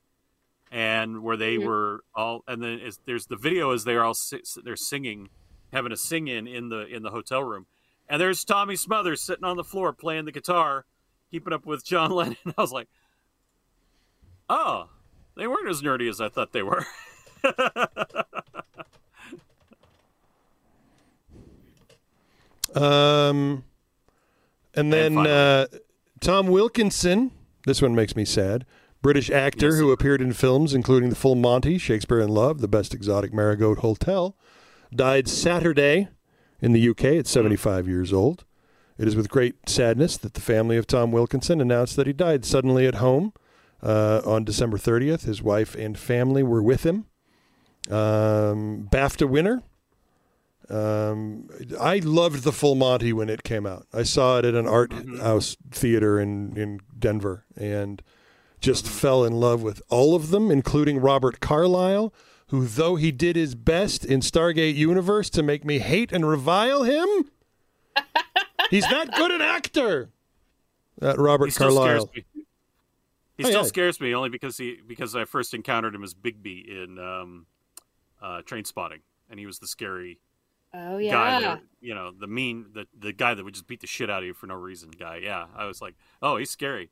[0.71, 1.65] and where they Mhm.
[1.65, 4.15] were all, and then is, there's the video as they're all
[4.63, 5.29] they're singing,
[5.73, 7.65] having a sing in in the in the hotel room,
[8.09, 10.85] and there's Tommy Smothers sitting on the floor playing the guitar,
[11.31, 12.37] keeping up with John Lennon.
[12.57, 12.87] I was like,
[14.49, 14.89] oh,
[15.35, 16.85] they weren't as nerdy as I thought they were.
[22.75, 23.63] Um,
[24.75, 25.31] and then finally.
[25.33, 25.67] uh,
[26.19, 27.31] Tom Wilkinson.
[27.65, 28.65] This one makes me sad.
[29.01, 29.77] British actor Yes.
[29.79, 33.79] who appeared in films including The Full Monty, Shakespeare in Love, The Best Exotic Marigold
[33.79, 34.35] Hotel,
[34.93, 36.09] died Saturday
[36.61, 38.45] in the UK at 75 years old.
[38.97, 42.45] It is with great sadness that the family of Tom Wilkinson announced that he died
[42.45, 43.33] suddenly at home
[43.83, 45.25] uh, on December 30th.
[45.25, 47.05] His wife and family were with him.
[47.89, 49.61] Um, BAFTA winner.
[50.69, 51.47] Um,
[51.79, 53.87] I loved the Full Monty when it came out.
[53.93, 58.01] I saw it at an art house theater in, in Denver and
[58.59, 62.13] just fell in love with all of them, including Robert Carlyle,
[62.49, 66.83] who, though he did his best in Stargate Universe to make me hate and revile
[66.83, 67.29] him,
[68.69, 70.09] he's not good an actor.
[70.99, 72.11] That Robert he still scares Carlyle.
[72.15, 72.25] me.
[73.37, 73.67] He Oh, still yeah.
[73.67, 77.45] scares me only because he because I first encountered him as Begbie in um,
[78.21, 80.19] uh, Trainspotting, and he was the scary
[80.73, 81.39] Oh guy yeah.
[81.41, 84.19] that you know the mean the the guy that would just beat the shit out
[84.23, 86.89] of you for no reason guy yeah i was like oh he's scary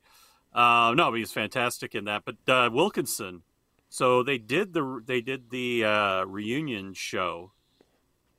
[0.54, 3.42] uh no but he's fantastic in that but uh wilkinson
[3.88, 7.52] so they did the they did the uh reunion show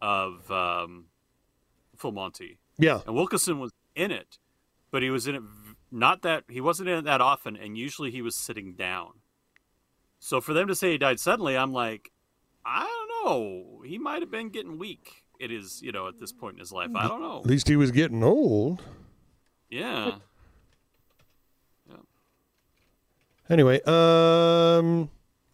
[0.02, 1.06] of um
[1.96, 3.02] full monty Yeah.
[3.06, 4.38] and wilkinson was in it
[4.92, 5.42] but he was in it
[5.92, 9.14] not that he wasn't in it that often and usually he was sitting down
[10.20, 12.12] so for them to say he died suddenly i'm like
[12.66, 16.32] i don't know he might have been getting weak it is you know at this
[16.32, 18.82] point in his life i don't know At least he was getting old.
[19.70, 20.16] Yeah.
[21.90, 21.96] yeah
[23.50, 25.10] Anyway, um,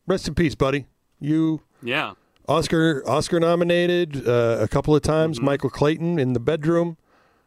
[0.08, 0.86] rest in peace, buddy.
[1.20, 2.14] You yeah
[2.48, 5.38] Oscar Oscar nominated uh, a couple of times.
[5.38, 5.46] Mm-hmm.
[5.46, 6.98] Michael Clayton in the bedroom.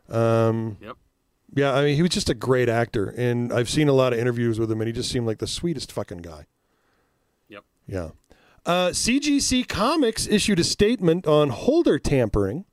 [0.08, 0.96] Um, Yep.
[1.54, 4.18] Yeah, I mean he was just a great actor, and I've seen a lot of
[4.18, 6.46] interviews with him, and he just seemed like the sweetest fucking guy.
[7.48, 7.64] Yep.
[7.86, 8.10] Yeah.
[8.66, 12.64] Uh, CGC Comics issued a statement on holder tampering.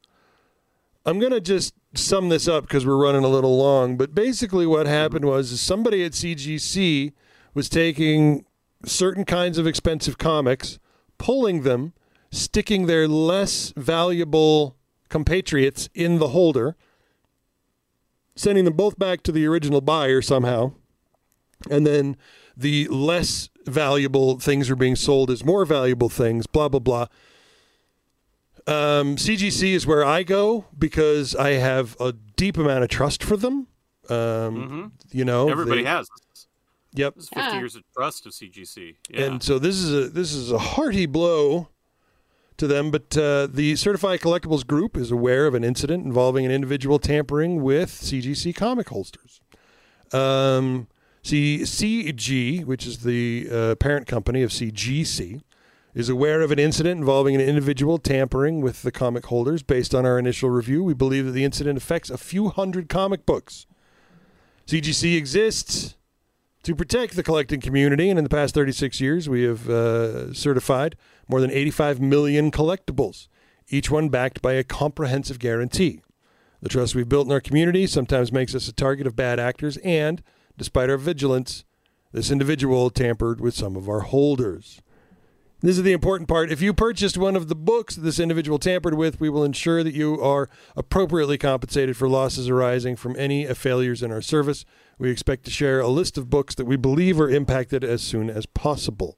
[1.05, 4.87] I'm gonna just sum this up because we're running a little long, but basically what
[4.87, 7.13] happened was is somebody at CGC
[7.53, 8.45] was taking
[8.85, 10.79] certain kinds of expensive comics,
[11.17, 11.93] pulling them,
[12.31, 14.75] sticking their less valuable
[15.09, 16.75] compatriots in the holder,
[18.35, 20.71] sending them both back to the original buyer somehow,
[21.69, 22.17] and then
[22.57, 27.05] the less valuable things are being sold as more valuable things, blah, blah, blah.
[28.65, 33.35] Um, CGC is where I go because I have a deep amount of trust for
[33.37, 33.67] them.
[34.09, 35.51] Um, You know, Mm-hmm.
[35.51, 36.07] everybody they- has
[36.95, 37.15] Yep.
[37.15, 37.57] this is 50 Yeah.
[37.59, 41.05] years of trust of cgc yeah And so this is a this is a hearty
[41.05, 41.69] blow
[42.57, 42.91] to them.
[42.91, 47.63] But uh, the Certified Collectibles Group is aware of an incident involving an individual tampering
[47.63, 49.41] with CGC comic holsters.
[50.11, 50.87] Um,
[51.23, 55.41] see, CG, which is the uh, parent company of CGC,
[55.95, 59.63] is aware of an incident involving an individual tampering with the comic holders.
[59.63, 63.25] Based on our initial review, we believe that the incident affects a few hundred comic
[63.25, 63.65] books.
[64.67, 65.95] CGC exists
[66.63, 70.95] To protect the collecting community, and in the past 36 years, we have uh, certified
[71.27, 73.27] more than 85 million collectibles,
[73.67, 76.01] each one backed by a comprehensive guarantee.
[76.61, 79.75] The trust we've built in our community sometimes makes us a target of bad actors,
[79.83, 80.23] and
[80.57, 81.65] despite our vigilance,
[82.13, 84.81] this individual tampered with some of our holders.
[85.59, 86.49] This is the important part.
[86.49, 89.93] If you purchased one of the books this individual tampered with, we will ensure that
[89.93, 94.63] you are appropriately compensated for losses arising from any failures in our service.
[95.03, 98.29] We expect to share a list of books that we believe are impacted as soon
[98.29, 99.17] as possible.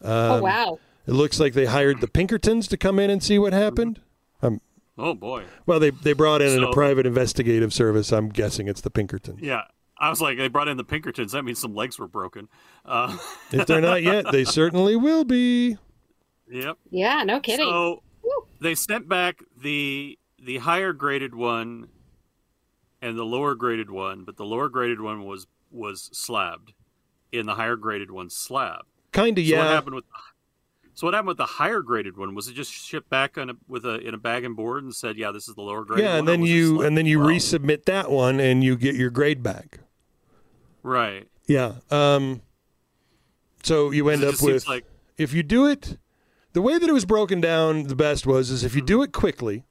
[0.00, 0.78] oh wow.
[1.06, 4.00] It looks like they hired the Pinkertons to come in and see what happened.
[4.40, 4.62] Um,
[4.96, 5.44] Oh boy.
[5.66, 8.12] well, they, they brought in a private investigative service.
[8.12, 9.40] I'm guessing it's the Pinkertons.
[9.42, 9.64] Yeah.
[9.98, 11.32] I was like, they brought in the Pinkertons.
[11.32, 12.48] That means some legs were broken.
[12.86, 13.18] Uh,
[13.52, 15.76] If they're not yet, they certainly will be.
[16.50, 16.78] yep.
[16.90, 17.66] Yeah, no kidding.
[17.68, 18.02] So
[18.62, 21.88] they sent back the the higher graded one
[23.04, 26.72] and the lower graded one, but the lower graded one was was slabbed,
[27.32, 28.86] and the higher graded one slabbed.
[29.12, 30.04] Kind of, So what happened with
[30.94, 32.34] so what happened with the higher graded one?
[32.34, 34.94] Was it just shipped back on a, with a in a bag and board and
[34.94, 36.02] said, "Yeah, this is the lower grade"?
[36.02, 37.28] Yeah, and one," then you and then you well?
[37.28, 39.80] resubmit that one, and you get your grade back.
[40.82, 41.28] right.
[41.46, 41.74] Yeah.
[41.90, 42.40] Um.
[43.62, 44.84] So you end up with like
[45.16, 45.98] if you do it,
[46.52, 49.12] the way that it was broken down, the best was is if you do it
[49.12, 49.64] quickly,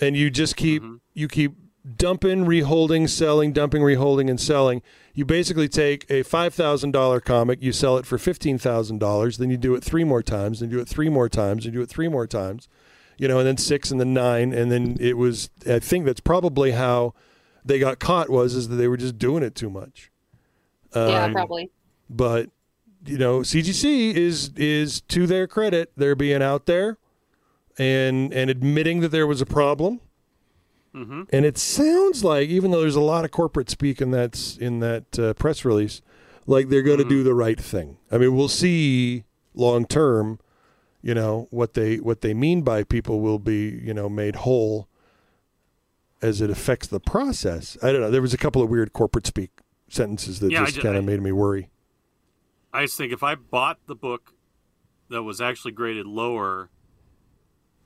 [0.00, 0.96] and you just keep Mm-hmm.
[1.14, 1.52] you keep
[1.98, 4.82] dumping, reholding, selling, dumping, reholding, and selling.
[5.14, 9.38] You basically take a five thousand dollar comic, you sell it for fifteen thousand dollars,
[9.38, 11.74] then you do it three more times, then you do it three more times, and
[11.74, 12.68] do it three more times,
[13.18, 15.50] you know, and then six and then nine, and then it was.
[15.68, 17.14] I think that's probably how
[17.64, 20.10] they got caught was is that they were just doing it too much.
[20.94, 21.70] yeah, Um, probably.
[22.10, 22.50] but
[23.06, 26.96] you know CGC is is to their credit they're being out there
[27.78, 30.00] and and admitting that there was a problem
[30.94, 31.26] Mhm.
[31.30, 34.78] and it sounds like even though there's a lot of corporate speak in that in
[34.78, 36.00] that uh, press release
[36.46, 37.96] like they're going to do the right thing.
[38.12, 40.38] I mean we'll see long term
[41.02, 44.88] you know what they what they mean by people will be you know made whole
[46.22, 47.76] as it affects the process.
[47.82, 48.10] I don't know.
[48.10, 49.50] There was a couple of weird corporate speak
[49.88, 51.68] sentences that Yeah, just kind of made me worry.
[52.72, 54.32] I just think if I bought the book
[55.10, 56.70] that was actually graded lower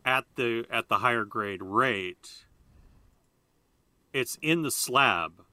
[0.04, 2.44] at the at the higher grade rate,
[4.12, 5.44] it's in the slab.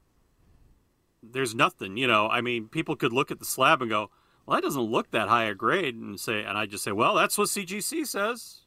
[1.22, 2.28] There's nothing, you know.
[2.28, 4.10] I mean, people could look at the slab and go,
[4.44, 7.14] "Well, that doesn't look that high a grade," and say, and I just say, "Well,
[7.14, 8.60] that's what CGC says."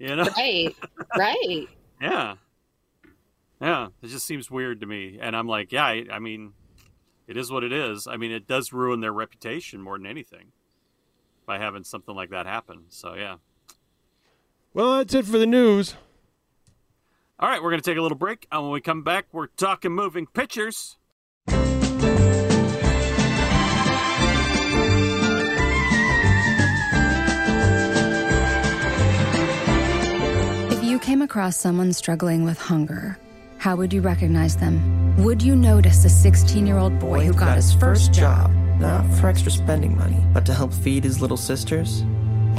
[0.00, 0.24] You know?
[0.36, 0.74] Right.
[1.16, 1.68] right.
[2.00, 2.36] Yeah.
[3.60, 5.18] Yeah, it just seems weird to me.
[5.20, 6.54] And I'm like, yeah, I, I mean,
[7.28, 8.06] it is what it is.
[8.06, 10.52] I mean, it does ruin their reputation more than anything
[11.44, 12.84] by having something like that happen.
[12.88, 13.36] So, yeah.
[14.72, 15.94] Well, that's it for the news.
[17.40, 18.46] All right, we're going to take a little break.
[18.52, 20.98] And when we come back, we're talking moving pictures.
[30.68, 33.16] If you came across someone struggling with hunger,
[33.56, 35.16] how would you recognize them?
[35.24, 38.52] Would you notice a 16 year old boy who got his first job?
[38.78, 42.04] Not for extra spending money, but to help feed his little sisters.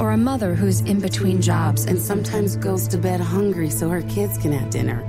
[0.00, 3.90] Or a mother who's in between jobs and and sometimes goes to bed hungry so
[3.90, 5.04] her kids can have dinner.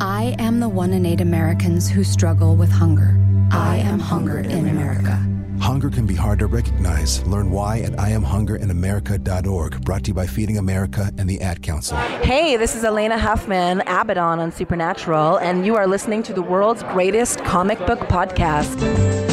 [0.00, 3.16] I am the one in eight Americans who struggle with hunger.
[3.52, 5.24] I am hunger in America.
[5.60, 7.24] Hunger can be hard to recognize.
[7.28, 9.84] Learn why at IamHungerInAmerica.org.
[9.84, 11.96] Brought to you by Feeding America and the Ad Council.
[11.96, 16.82] Hey, this is Alaina Huffman, Abaddon on Supernatural, and you are listening to the world's
[16.82, 19.25] greatest comic book podcast.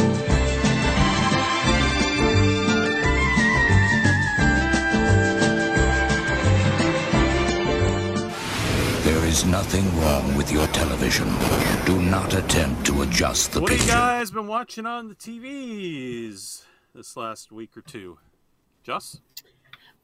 [9.44, 11.28] Is nothing wrong with your television.
[11.86, 16.64] Do not attempt to adjust the what have you guys been watching on the TVs
[16.94, 18.20] this last week or two?
[18.84, 19.20] Joss?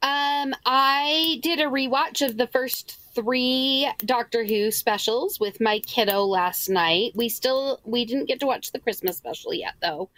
[0.02, 6.24] Um, I did a rewatch of the first three Doctor Who specials with my kiddo
[6.24, 7.12] last night.
[7.14, 10.08] We still we didn't get to watch the Christmas special yet though.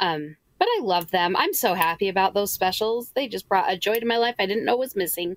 [0.00, 1.36] Um, but I love them.
[1.36, 3.10] I'm so happy about those specials.
[3.10, 5.36] They just brought a joy to my life I didn't know was missing.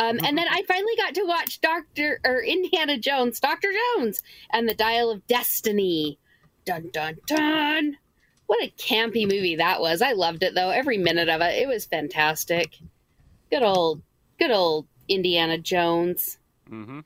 [0.00, 4.66] Um, and then I finally got to watch Doctor or Indiana Jones, Doctor Jones, and
[4.68, 6.18] the Dial of Destiny.
[6.64, 7.96] Dun dun dun.
[8.46, 10.00] What a campy movie that was.
[10.02, 10.70] I loved it though.
[10.70, 11.54] Every minute of it.
[11.62, 12.78] It was fantastic.
[13.50, 14.02] Good old,
[14.38, 16.38] good old Indiana Jones.
[16.70, 17.00] Mm-hmm.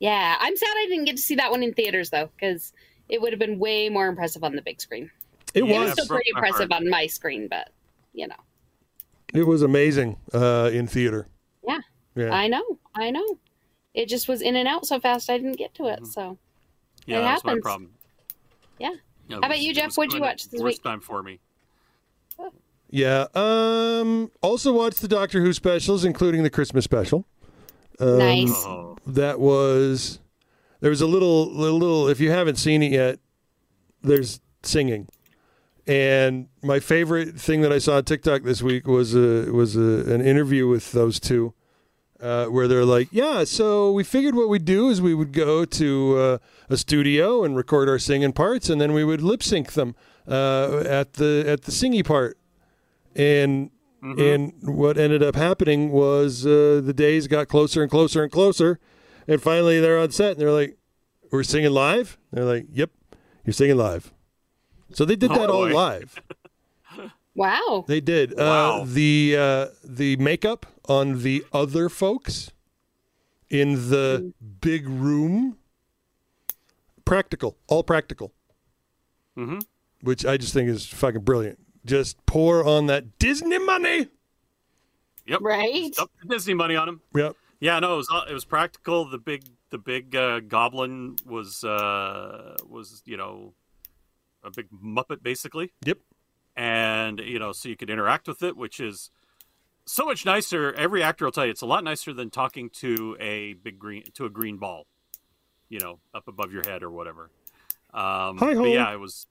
[0.00, 2.72] Yeah, I'm sad I didn't get to see that one in theaters though, because
[3.08, 5.10] it would have been way more impressive on the big screen.
[5.54, 5.92] It It was was.
[5.92, 7.70] still pretty impressive on my screen, but
[8.12, 8.36] you know,
[9.32, 11.28] It was amazing uh, in theater.
[12.16, 12.34] Yeah, Yeah.
[12.34, 13.38] I know, I know.
[13.94, 16.04] It just was in and out so fast I didn't get to Mm-hmm.
[16.04, 16.06] it.
[16.08, 16.38] So
[17.06, 17.62] Yeah, It that's my happens.
[17.62, 17.90] problem.
[18.78, 18.90] yeah,
[19.30, 19.94] How about you, Jeff?
[19.96, 20.82] What'd you watch this worst week?
[20.82, 21.40] time for me.
[22.90, 23.26] Yeah.
[23.34, 24.30] Um.
[24.42, 27.26] Also watched the Doctor Who specials, including the Christmas special.
[27.98, 28.52] Um, Nice.
[28.64, 28.96] Oh.
[29.06, 30.20] That was.
[30.80, 32.08] There was a little, little, little.
[32.08, 33.18] If you haven't seen it yet,
[34.02, 35.08] there's singing,
[35.86, 39.80] and my favorite thing that I saw on TikTok this week was a was a,
[40.14, 41.54] an interview with those two,
[42.20, 45.64] uh, where they're like, "Yeah, so we figured what we'd do is we would go
[45.64, 49.72] to uh, a studio and record our singing parts, and then we would lip sync
[49.72, 49.94] them
[50.28, 52.38] uh, at the at the singy part."
[53.14, 53.70] And
[54.02, 58.78] and what ended up happening was uh, the days got closer and closer and closer,
[59.26, 60.76] and finally they're on set and they're like,
[61.30, 62.90] "We're singing live." They're like, "Yep,
[63.44, 64.12] you're singing live."
[64.92, 66.20] So they did that all live.
[67.36, 67.84] Wow.
[67.86, 68.34] They did.
[68.36, 68.80] Wow.
[68.80, 72.50] Uh, the uh, the makeup on the other folks
[73.50, 75.56] in the big room,
[77.04, 78.32] practical, all practical,
[79.36, 79.58] Mm-hmm.
[80.00, 81.58] which I just think is fucking brilliant.
[81.84, 84.08] Just pour on that Disney money.
[85.26, 85.40] Yep.
[85.42, 85.92] Right.
[85.94, 87.00] Dump Disney money on him.
[87.14, 87.36] Yep.
[87.60, 89.04] Yeah, no, it was it was practical.
[89.08, 93.52] The big the big uh, goblin was uh, was you know
[94.42, 95.72] a big muppet basically.
[95.84, 95.98] Yep.
[96.56, 99.10] And you know, so you could interact with it, which is
[99.86, 100.72] so much nicer.
[100.74, 104.04] Every actor will tell you it's a lot nicer than talking to a big green
[104.14, 104.86] to a green ball,
[105.68, 107.30] you know, up above your head or whatever.
[107.94, 108.62] Um, Hi-ho.
[108.62, 109.26] but yeah, it was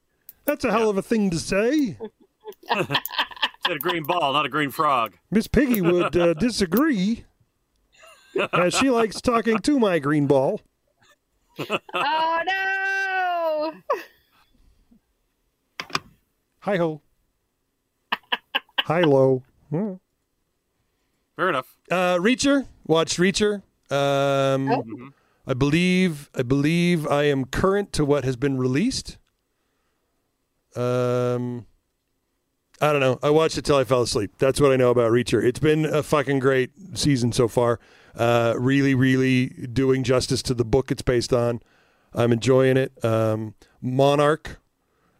[0.45, 1.97] That's a hell of a thing to say.
[2.63, 2.99] it
[3.67, 5.17] had a green ball, not a green frog.
[5.29, 7.25] Miss Piggy would uh, disagree.
[8.53, 10.61] as she likes talking to my green ball.
[11.93, 13.73] oh no!
[16.59, 17.01] Hi ho.
[18.81, 19.43] Hi low.
[19.69, 19.93] Hmm.
[21.35, 21.77] Fair enough.
[21.91, 22.65] Uh, Reacher.
[22.87, 23.61] Watched Reacher.
[23.91, 24.83] Um, Oh.
[25.47, 26.29] I believe.
[26.33, 29.17] I believe I am current to what has been released.
[30.75, 31.65] Um,
[32.81, 33.19] I don't know.
[33.23, 34.31] I watched it till I fell asleep.
[34.37, 35.43] That's what I know about Reacher.
[35.43, 37.79] It's been a fucking great season so far.
[38.15, 41.61] Uh, really, really doing justice to the book it's based on.
[42.13, 42.91] I'm enjoying it.
[43.05, 44.59] Um, Monarch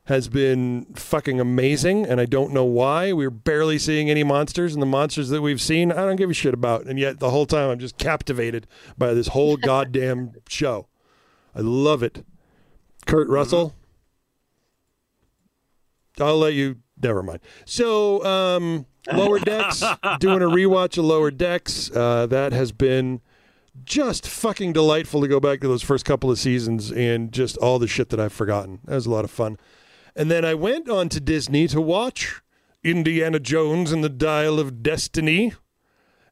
[0.06, 3.12] has been fucking amazing, and I don't know why.
[3.12, 6.34] We're barely seeing any monsters, and the monsters that we've seen, I don't give a
[6.34, 6.86] shit about.
[6.86, 10.88] And yet, the whole time, I'm just captivated by this whole goddamn show.
[11.56, 12.24] I love it.
[13.08, 13.74] Kurt Russell.
[16.20, 16.78] I'll let you.
[17.02, 17.40] Never mind.
[17.66, 19.80] So, um, Lower Decks,
[20.20, 21.92] doing a rewatch of Lower Decks.
[21.92, 23.22] Uh, that has been
[23.84, 27.80] just fucking delightful to go back to those first couple of seasons and just all
[27.80, 28.80] the shit that I've forgotten.
[28.86, 29.58] That was a lot of fun.
[30.16, 32.42] And then I went on to Disney to watch
[32.84, 35.54] Indiana Jones and the Dial of Destiny.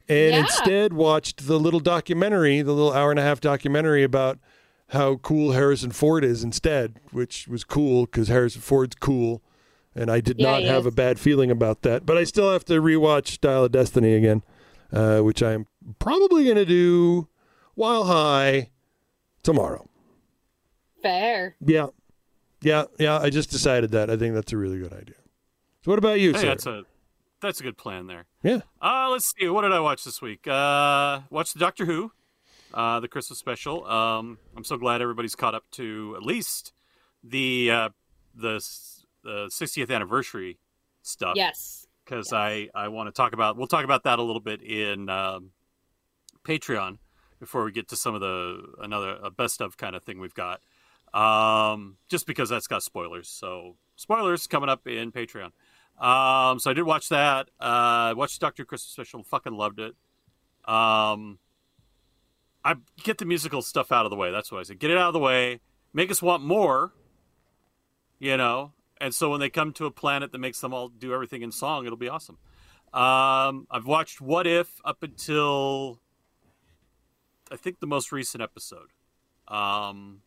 [0.08, 0.40] And Yeah.
[0.40, 4.38] instead watched the little documentary, the little hour and a half documentary about
[4.88, 9.42] how cool Harrison Ford is instead, which was cool because Harrison Ford's cool.
[9.94, 10.86] And I did Yeah, not have is.
[10.86, 12.04] a bad feeling about that.
[12.04, 14.42] But I still have to rewatch Dial of Destiny again,
[14.92, 15.66] uh, which I'm
[15.98, 17.28] probably going to do
[17.74, 18.70] while high
[19.42, 19.88] tomorrow.
[21.02, 21.56] Fair.
[21.64, 21.88] Yeah.
[22.64, 22.84] Yeah.
[22.98, 23.18] Yeah.
[23.18, 24.10] I just decided that.
[24.10, 25.16] I think that's a really good idea.
[25.84, 26.46] So, what about you, Hey, sir?
[26.46, 26.82] that's a
[27.40, 28.24] that's a good plan there.
[28.42, 28.60] Yeah.
[28.80, 29.46] Uh, let's see.
[29.48, 30.48] What did I watch this week?
[30.48, 32.10] Uh, watched the Doctor Who,
[32.72, 33.84] uh, the Christmas special.
[33.86, 36.72] Um, I'm so glad everybody's caught up to at least
[37.22, 37.88] the uh,
[38.34, 38.66] the
[39.22, 40.58] the 60th anniversary
[41.02, 41.34] stuff.
[41.36, 41.86] Yes.
[42.04, 45.08] Because I I want to talk about we'll talk about that a little bit in
[45.10, 45.50] um,
[46.44, 46.98] Patreon
[47.40, 50.34] before we get to some of the another a best of kind of thing we've
[50.34, 50.60] got.
[51.14, 53.28] Um, just because that's got spoilers.
[53.28, 55.52] So spoilers coming up in Patreon.
[55.98, 57.50] Um, so I did watch that.
[57.60, 59.22] Uh, watched Doctor Christmas special.
[59.22, 59.94] Fucking loved it.
[60.64, 61.38] Um,
[62.64, 62.74] I
[63.04, 64.32] get the musical stuff out of the way.
[64.32, 64.80] That's what I said.
[64.80, 65.60] Get it out of the way.
[65.92, 66.92] Make us want more.
[68.18, 68.72] You know.
[69.00, 71.52] And so when they come to a planet that makes them all do everything in
[71.52, 72.38] song, it'll be awesome.
[72.92, 76.00] Um, I've watched What If up until
[77.52, 78.88] I think the most recent episode.
[79.46, 80.22] Um,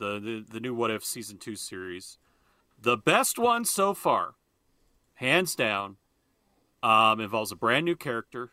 [0.00, 2.18] the, the the new What If season two series,
[2.80, 4.34] the best one so far,
[5.14, 5.96] hands down.
[6.82, 8.52] Um, involves a brand new character.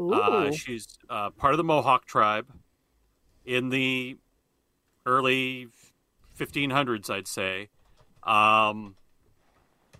[0.00, 2.46] Uh, she's uh, part of the Mohawk tribe
[3.44, 4.18] in the
[5.04, 5.66] early
[6.38, 7.70] 1500s, I'd say.
[8.22, 8.94] Um,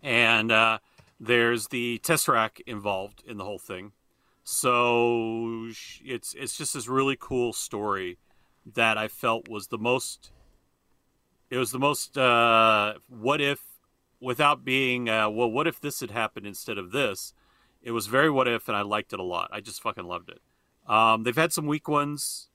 [0.00, 0.78] and uh,
[1.18, 3.92] there's the Tesseract involved in the whole thing.
[4.44, 5.70] So
[6.05, 8.18] it's it's just this really cool story
[8.74, 10.30] that I felt was the most.
[11.55, 12.18] It was the most.
[12.18, 13.61] Uh, what if,
[14.20, 17.32] without being uh, well, what if this had happened instead of this?
[17.80, 19.50] It was very what if, and I liked it a lot.
[19.52, 20.40] I just fucking loved it.
[20.90, 22.48] Um, they've had some weak ones.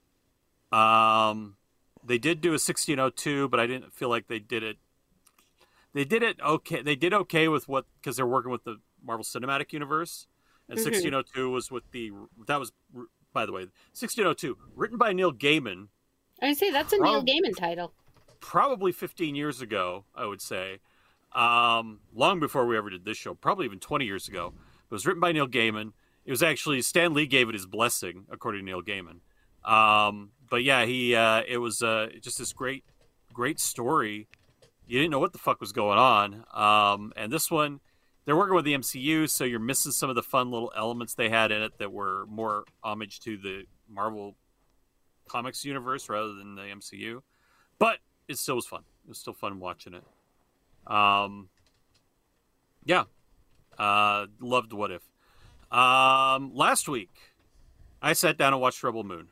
[0.74, 1.56] Um,
[2.04, 4.78] they did do a 1602, but I didn't feel like they did it
[5.94, 6.82] they did it okay.
[6.82, 10.28] They did okay with what because they're working with the Marvel Cinematic Universe,
[10.68, 10.84] and Mhm.
[10.84, 12.12] 1602 was with the
[12.48, 12.74] that was
[13.34, 13.62] by the way
[13.94, 15.88] 1602 written by Neil Gaiman
[16.42, 17.94] I say that's a Neil Gaiman title.
[18.40, 20.80] Probably 15 years ago, I would say,
[21.34, 24.54] um, long before we ever did this show, probably even 20 years ago.
[24.90, 25.94] It was written by Neil Gaiman.
[26.26, 29.20] It was actually Stan Lee gave it his blessing, according to Neil Gaiman.
[29.64, 32.84] Um, but yeah, he uh, it was uh, just this great,
[33.34, 34.28] great story.
[34.88, 36.46] You didn't know what the fuck was going on.
[36.54, 37.80] Um, and this one,
[38.26, 41.30] they're working with the MCU, so you're missing some of the fun little elements they
[41.30, 44.36] had in it that were more homage to the Marvel
[45.28, 47.22] comics universe rather than the MCU.
[47.78, 48.00] But
[48.30, 48.84] it still was fun.
[49.06, 50.04] It was still fun watching it.
[50.92, 51.50] Um,
[52.86, 53.04] yeah,
[53.78, 55.02] uh, loved What If.
[55.72, 57.10] Um, last week,
[58.02, 59.28] I sat down and watched Rebel Moon.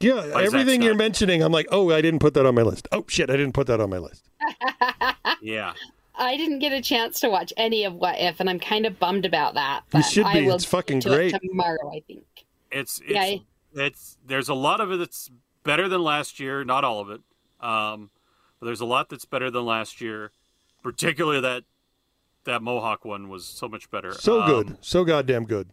[0.00, 2.88] Yeah, everything you're mentioning, I'm like, oh, I didn't put that on my list.
[2.90, 4.28] Oh shit, I didn't put that on my list.
[5.44, 5.72] Yeah,
[6.14, 8.98] I didn't get a chance to watch any of What If, and I'm kind of
[9.00, 9.82] bummed about that.
[9.86, 10.46] You but should I be.
[10.46, 11.40] will It's fucking get to it great.
[11.50, 12.24] tomorrow, I think.
[12.70, 15.30] it's it's Yeah, it's there's a lot of it that's
[15.64, 16.64] better than last year.
[16.64, 17.20] Not all of it,
[17.60, 18.10] um,
[18.60, 20.32] but there's a lot that's better than last year.
[20.82, 21.64] Particularly that
[22.44, 24.12] that Mohawk one was so much better.
[24.12, 25.70] So Um, good, so goddamn good.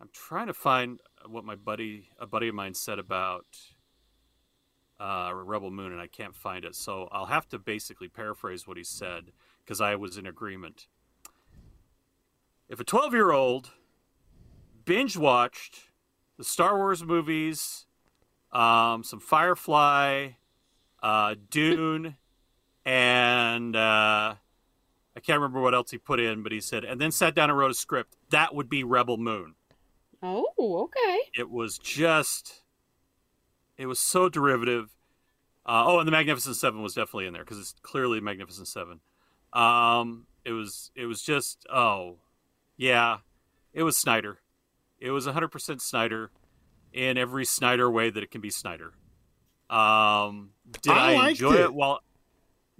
[0.00, 3.46] I'm trying to find what my buddy, a buddy of mine, said about
[5.00, 6.74] uh, Rebel Moon, and I can't find it.
[6.74, 9.32] So I'll have to basically paraphrase what he said
[9.64, 10.86] because I was in agreement.
[12.68, 13.70] If a 12 year old
[14.84, 15.88] binge watched
[16.36, 17.85] the Star Wars movies,
[18.56, 20.30] um, some Firefly,
[21.02, 22.16] uh, Dune,
[22.86, 24.34] and uh,
[25.14, 27.50] I can't remember what else he put in, but he said, and then sat down
[27.50, 29.54] and wrote a script, that would be Rebel Moon.
[30.22, 31.18] Oh, okay.
[31.38, 32.62] it was just
[33.76, 34.96] it was so derivative.
[35.66, 39.00] Uh, oh and the magnificent seven was definitely in there because it's clearly magnificent seven.
[39.52, 42.16] Um, it was it was just oh
[42.78, 43.18] yeah.
[43.74, 44.38] It was snyder.
[44.98, 46.30] It was 100% snyder
[46.96, 48.92] in every snyder way that it can be snyder
[49.70, 50.50] um,
[50.82, 51.60] did I i, enjoy it.
[51.60, 52.00] it while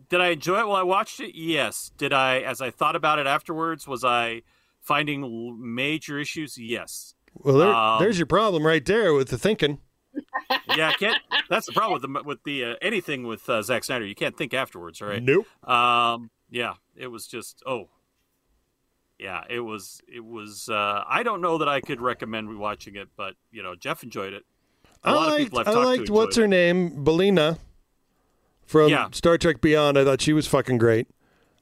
[0.08, 3.18] did i enjoy it while i watched it yes did i as i thought about
[3.18, 4.42] it afterwards was i
[4.80, 9.80] finding major issues yes Well, there, Um, there's your problem right there with the thinking.
[10.76, 11.18] yeah, I can't.
[11.50, 14.06] That's the problem with the with the uh, anything with uh, Zack Snyder.
[14.06, 15.22] You can't think afterwards, right?
[15.22, 15.46] Nope.
[15.68, 17.90] Um, yeah, it was just oh,
[19.18, 20.68] yeah, it was it was.
[20.68, 24.32] Uh, I don't know that I could recommend rewatching it, but you know, Jeff enjoyed
[24.32, 24.44] it.
[25.04, 27.58] A I lot of liked, people I've I liked to what's enjoyed her name, Belina
[28.66, 29.08] from Yeah.
[29.12, 29.98] Star Trek Beyond.
[29.98, 31.08] I thought she was fucking great.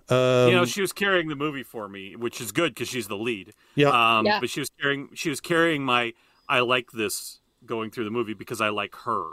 [0.08, 3.08] Um, you know, she was carrying the movie for me, which is good because she's
[3.08, 3.54] the lead.
[3.74, 3.88] Yeah.
[3.88, 4.40] Um, Yeah.
[4.40, 6.12] But she was carrying she was carrying my
[6.48, 9.24] I like this going through the movie because I like her.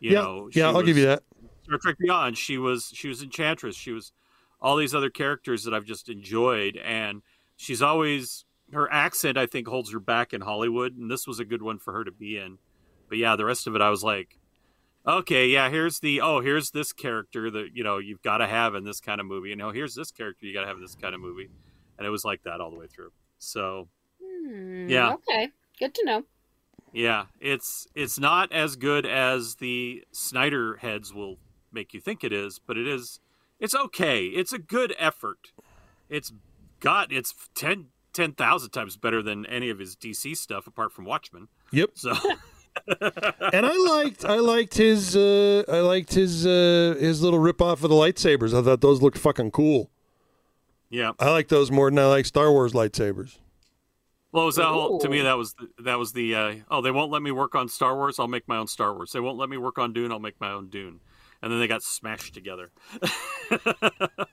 [0.00, 1.22] You yeah, know, yeah, I'll give you that.
[1.64, 2.38] Star Trek Beyond.
[2.38, 3.76] She was she was Enchantress.
[3.76, 4.12] She was
[4.66, 7.22] all these other characters that I've just enjoyed, and
[7.56, 9.38] she's always her accent.
[9.38, 12.02] I think holds her back in Hollywood, and this was a good one for her
[12.04, 12.58] to be in.
[13.08, 14.38] But yeah, the rest of it, I was like,
[15.06, 18.74] okay, yeah, here's the oh, here's this character that you know you've got to have
[18.74, 19.50] in this kind of movie.
[19.50, 21.48] You know, here's this character you got to have in this kind of movie,
[21.96, 23.12] and it was like that all the way through.
[23.38, 23.88] So
[24.20, 25.12] Hmm, Yeah.
[25.14, 25.50] Okay.
[25.78, 26.24] Good to know.
[26.92, 31.36] yeah, it's it's not as good as the Snyder heads will
[31.70, 33.20] make you think it is, but it is.
[33.58, 34.26] It's okay.
[34.26, 35.52] It's a good effort.
[36.08, 36.32] It's
[36.80, 41.48] got it's 10 10,000 times better than any of his DC stuff apart from Watchmen.
[41.72, 41.90] Yep.
[41.94, 42.14] So
[43.52, 47.82] and I liked I liked his uh, I liked his uh, his little rip off
[47.82, 48.58] of the lightsabers.
[48.58, 49.90] I thought those looked fucking cool.
[50.90, 51.12] yeah.
[51.18, 53.38] I like those more than I like Star Wars lightsabers.
[54.32, 56.90] Well, was that whole, to me that was the, that was the uh, oh they
[56.90, 59.38] won't let me work on Star Wars I'll make my own Star Wars they won't
[59.38, 61.00] let me work on Dune I'll make my own Dune
[61.46, 62.70] and then they got smashed together.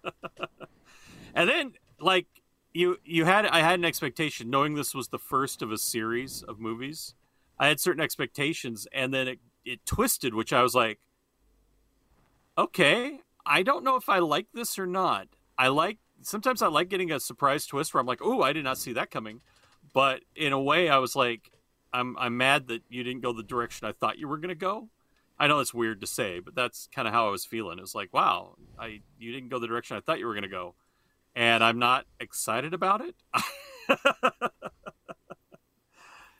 [1.33, 2.27] And then like
[2.73, 6.43] you you had I had an expectation knowing this was the first of a series
[6.43, 7.15] of movies
[7.59, 10.99] I had certain expectations and then it it twisted which I was like
[12.57, 15.27] okay I don't know if I like this or not.
[15.57, 18.63] I like sometimes I like getting a surprise twist where I'm like oh I did
[18.63, 19.41] not see that coming.
[19.93, 21.51] But in a way i was like
[21.91, 24.55] i'm i'm mad that you didn't go the direction i thought you were going to
[24.55, 24.89] go
[25.39, 27.77] i know that's weird to say but that's kind of how i was feeling.
[27.77, 30.43] It was like wow i you didn't go the direction i thought you were going
[30.43, 30.75] to go
[31.35, 33.15] and i'm not excited about it?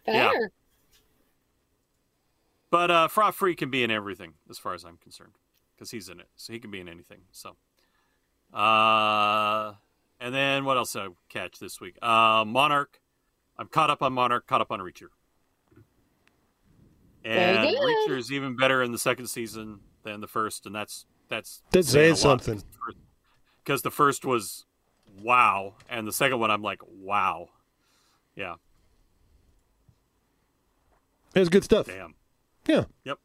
[0.06, 0.16] Fair.
[0.16, 0.32] Yeah.
[2.70, 5.34] but uh Fra free can be in everything as far as i'm concerned
[5.76, 7.56] because he's in it so he can be in anything so.
[8.54, 9.74] Uh
[10.20, 11.98] and then what else did i catch this week?
[12.02, 13.00] Uh monarch.
[13.58, 15.08] I'm caught up on monarch caught up on reacher
[17.26, 17.78] and good.
[18.10, 21.90] reacher is even better in the second season than the first and that's that's That's
[21.90, 22.62] saying something.
[23.64, 24.66] Because the first was
[25.22, 27.50] wow, and the second one I'm like wow,
[28.36, 28.56] yeah,
[31.36, 31.88] It's good stuff.
[31.88, 32.16] damn,
[32.68, 32.84] Yeah.
[33.04, 33.20] yep.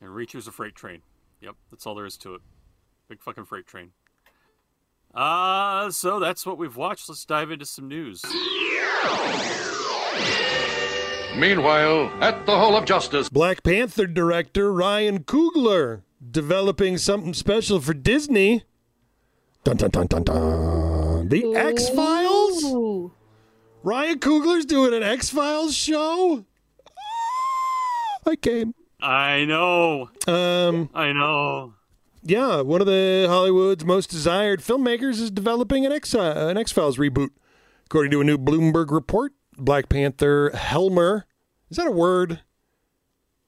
[0.00, 1.00] And Reacher's a freight train.
[1.40, 2.42] Yep, that's all there is to it.
[3.08, 3.92] Big fucking freight train.
[5.14, 7.08] Uh, so that's what we've watched.
[7.08, 8.22] Let's dive into some news.
[11.36, 13.28] Meanwhile, at the Hall of Justice.
[13.28, 18.62] Black Panther director Ryan Coogler developing something special for Disney.
[19.64, 21.28] Dun dun dun dun dun.
[21.28, 23.10] The X Files.
[23.82, 26.44] Ryan Coogler's doing an X Files show.
[26.88, 28.74] Ah, I came.
[29.00, 31.74] I know, Um, I know.
[32.22, 36.72] yeah, one of the Hollywood's most desired filmmakers is developing an X uh, an X
[36.72, 37.28] Files reboot,
[37.84, 39.32] according to a new Bloomberg report.
[39.56, 41.26] Black Panther Helmer
[41.70, 42.40] is that a word?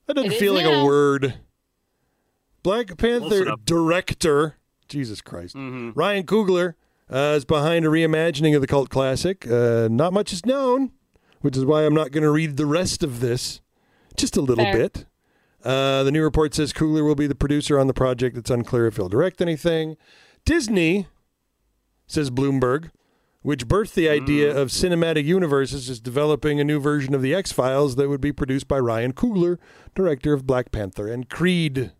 [0.07, 1.35] That doesn't It is feel like a word.
[2.63, 4.57] Black Panther director,
[4.89, 5.91] Jesus Christ, Mm-hmm.
[5.95, 6.75] Ryan Coogler
[7.11, 9.49] uh, is behind a reimagining of the cult classic.
[9.49, 10.91] Uh, not much is known,
[11.41, 13.61] which is why I'm not going to read the rest of this.
[14.17, 14.75] Just a little Fair.
[14.77, 15.07] bit.
[15.65, 18.37] Uh, the new report says Coogler will be the producer on the project.
[18.37, 19.97] It's unclear if he'll direct anything.
[20.45, 21.07] Disney,
[22.07, 22.91] says Bloomberg,
[23.43, 24.57] which birthed the idea mm.
[24.57, 28.33] of cinematic universes, is developing a new version of the X Files that would be
[28.33, 29.59] produced by Ryan Coogler,
[29.95, 31.93] director of Black Panther and Creed.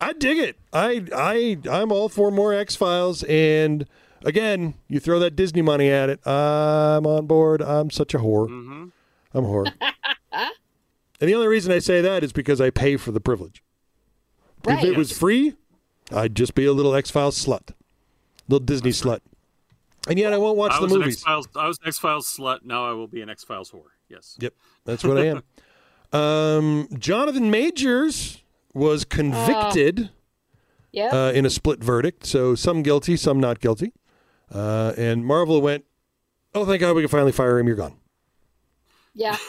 [0.00, 0.58] I dig it.
[0.72, 3.86] I I I'm all for more X Files, and
[4.24, 6.24] again, you throw that Disney money at it.
[6.26, 7.62] I'm on board.
[7.62, 8.48] I'm such a whore.
[8.48, 8.86] Mm-hmm.
[9.34, 9.72] I'm a whore.
[10.32, 13.62] and the only reason I say that is because I pay for the privilege.
[14.64, 14.78] Right.
[14.78, 15.54] If it was free,
[16.12, 17.70] I'd just be a little X Files slut,
[18.48, 19.20] little Disney slut.
[20.06, 21.14] And yet I won't watch I the was movies.
[21.16, 21.48] X Files.
[21.56, 22.64] I was an X Files slut.
[22.64, 23.82] Now I will be an X Files whore.
[24.08, 24.36] Yes.
[24.40, 25.42] Yep, that's what I am.
[26.18, 28.42] um, Jonathan Majors
[28.74, 30.10] was convicted
[30.92, 31.12] Yep.
[31.12, 33.92] uh, in a split verdict, so some guilty, some not guilty.
[34.50, 35.84] Uh, and Marvel went,
[36.54, 37.66] "Oh, thank God, we can finally fire him.
[37.66, 37.96] You're gone."
[39.14, 39.36] yeah.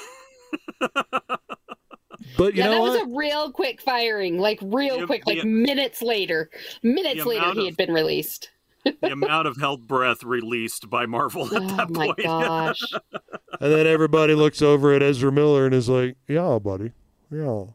[2.38, 2.92] But you yeah, know that what?
[2.92, 6.50] was a real quick firing, like real The- quick, like the- minutes later.
[6.84, 8.50] Minutes the later, amount he of- had been released.
[9.02, 12.18] the amount of held breath released by Marvel at Oh that my point.
[12.24, 12.82] gosh.
[13.60, 16.92] and then everybody looks over at Ezra Miller and is like, "Yeah, buddy,
[17.32, 17.66] yeah,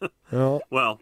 [0.32, 1.00] yeah." well,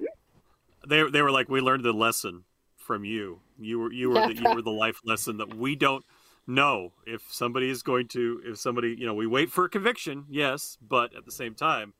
[0.88, 2.44] they they were like, we learned the lesson
[2.76, 3.40] from you.
[3.58, 6.04] You were you were the, you were the life lesson that we don't
[6.46, 10.24] know if somebody is going to if somebody you know we wait for a conviction,
[10.30, 11.92] yes, but at the same time,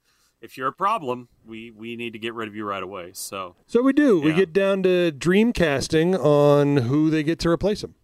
[0.47, 3.11] if you're a problem, we we need to get rid of you right away.
[3.13, 4.21] So So we do.
[4.21, 7.95] We get down to dream casting on who they get to replace him.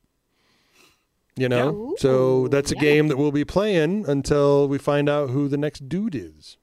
[1.36, 2.00] You know, Yeah.
[2.02, 2.80] so that's a yeah.
[2.82, 6.58] game that we'll be playing until we find out who the next dude is.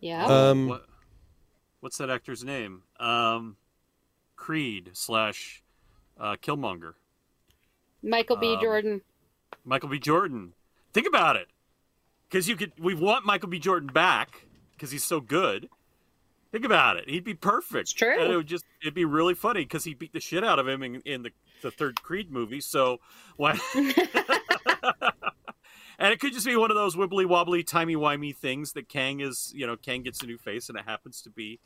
[0.00, 0.24] Yeah.
[0.26, 0.86] Um, what
[1.80, 2.82] what's that actor's name?
[2.98, 3.56] Um,
[4.34, 5.62] Creed slash
[6.18, 6.94] uh, Killmonger.
[8.02, 8.54] Michael B.
[8.54, 9.00] um, Jordan.
[9.64, 9.98] Michael B.
[10.00, 10.54] Jordan.
[10.92, 11.46] Think about it,
[12.28, 12.72] because you could.
[12.78, 13.60] We want Michael B.
[13.60, 14.46] Jordan back
[14.82, 15.68] because he's so good.
[16.50, 17.08] Think about it.
[17.08, 17.82] He'd be perfect.
[17.82, 18.20] It's true.
[18.20, 18.64] And it would just.
[18.82, 21.30] It'd be really funny because he beat the shit out of him in, in the
[21.62, 22.60] the third Creed movie.
[22.60, 22.98] So
[23.36, 23.60] why?
[23.76, 23.94] and
[26.12, 29.52] it could just be one of those wibbly wobbly, timey wimey things that Kang is.
[29.54, 31.60] You know, Kang gets a new face, and it happens to be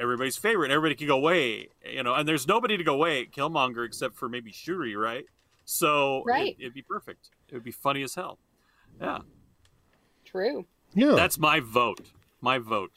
[0.00, 0.72] everybody's favorite.
[0.72, 1.68] Everybody can go away.
[1.88, 5.24] You know, and there's nobody to go away at Killmonger except for maybe Shuri, right?
[5.66, 6.56] So Right.
[6.58, 7.30] It, it'd be perfect.
[7.48, 8.40] It would be funny as hell.
[9.00, 9.18] Yeah,
[10.24, 10.66] True.
[10.94, 11.14] yeah.
[11.14, 12.10] that's my vote.
[12.46, 12.92] My vote.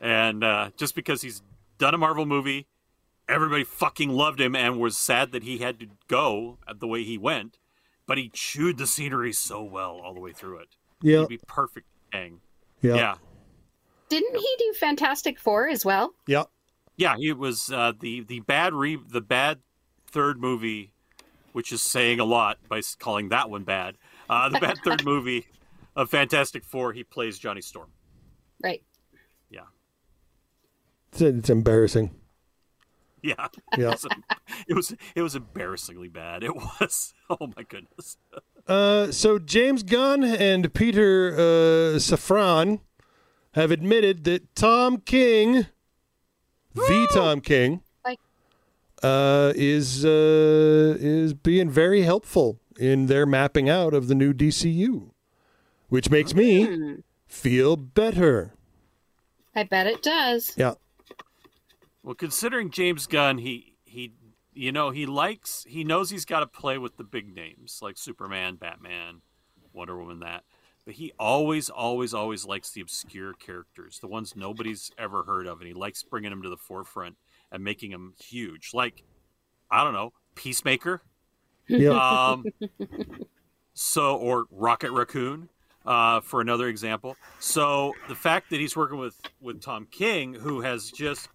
[0.00, 1.42] And uh, just because he's
[1.76, 2.68] done a Marvel movie,
[3.28, 7.18] everybody fucking loved him and was sad that he had to go the way he
[7.18, 7.58] went,
[8.06, 10.68] but he chewed the scenery so well all the way through it.
[11.02, 11.18] yeah.
[11.18, 12.40] He'd be perfect Kang.
[12.80, 12.94] Yeah.
[12.94, 13.14] Yeah.
[14.08, 16.14] Didn't he do Fantastic Four as well?
[16.26, 16.44] Yeah.
[16.96, 19.58] Yeah, it was uh, the the bad re the bad
[20.06, 20.92] third movie,
[21.52, 23.98] which is saying a lot by calling that one bad.
[24.30, 25.46] Uh, the bad third movie
[25.94, 27.90] of Fantastic Four, he plays Johnny Storm.
[28.62, 28.82] Right.
[29.50, 29.62] Yeah,
[31.12, 32.10] It's, it's embarrassing.
[33.22, 33.48] yeah,
[33.78, 33.94] Yeah.
[33.94, 34.06] It, was,
[34.68, 36.42] it was it was embarrassingly bad.
[36.44, 37.14] It was.
[37.30, 38.16] Oh my goodness.
[38.66, 42.80] Uh, so James Gunn and Peter uh, Safran
[43.54, 45.66] have admitted that Tom King,
[46.74, 47.82] the Tom King,
[49.02, 55.10] uh, is uh, is being very helpful in their mapping out of the new DCU,
[55.88, 56.94] which makes me Hmm.
[57.30, 58.52] Feel better.
[59.54, 60.52] I bet it does.
[60.56, 60.74] Yeah.
[62.02, 64.14] Well, considering James Gunn, he he
[64.52, 67.96] you know he likes he knows he's got to play with the big names like
[67.96, 69.22] Superman, Batman,
[69.72, 70.20] Wonder Woman.
[70.20, 70.44] That
[70.84, 75.60] but he always, always, always likes the obscure characters, the ones nobody's ever heard of,
[75.60, 77.16] and he likes bringing them to the forefront
[77.52, 78.70] and making them huge.
[78.72, 79.04] Like,
[79.70, 81.02] I don't know, Peacemaker.
[81.68, 81.90] Yeah.
[81.90, 82.44] Um,
[83.74, 85.50] so, or Rocket Raccoon,
[85.86, 87.16] uh, for another example.
[87.38, 91.28] So, the fact that he's working with with Tom King, who has just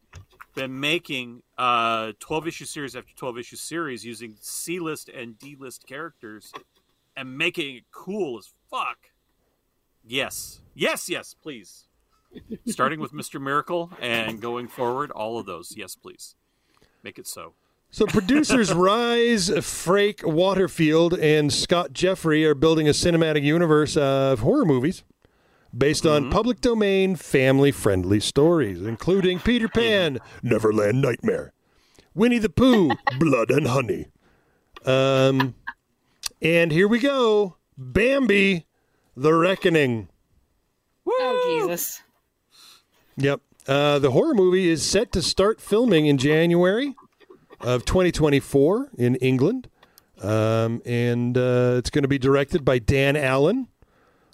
[0.55, 5.55] been making uh, 12 issue series after 12 issue series using C list and D
[5.59, 6.51] list characters
[7.15, 8.97] and making it cool as fuck.
[10.03, 10.61] Yes.
[10.73, 11.87] Yes, yes, please.
[12.67, 13.41] Starting with Mr.
[13.41, 15.73] Miracle and going forward, all of those.
[15.75, 16.35] Yes, please.
[17.03, 17.53] Make it so.
[17.95, 24.65] So producers Rise, Frake, Waterfield, and Scott Jeffrey are building a cinematic universe of horror
[24.65, 25.05] movies
[25.73, 31.53] based on public domain, family-friendly stories, including Peter Pan, Neverland Nightmare,
[32.13, 34.07] Winnie the Pooh, Blood and Honey.
[34.85, 35.55] Um,
[36.41, 38.65] and here we go, Bambi,
[39.15, 40.09] The Reckoning.
[41.07, 42.01] Oh Jesus!
[43.15, 43.39] Yep.
[43.65, 46.93] Uh, the horror movie is set to start filming in January
[47.61, 49.69] of 2024 in England.
[50.21, 53.67] Um, and uh, it's going to be directed by Dan Allen,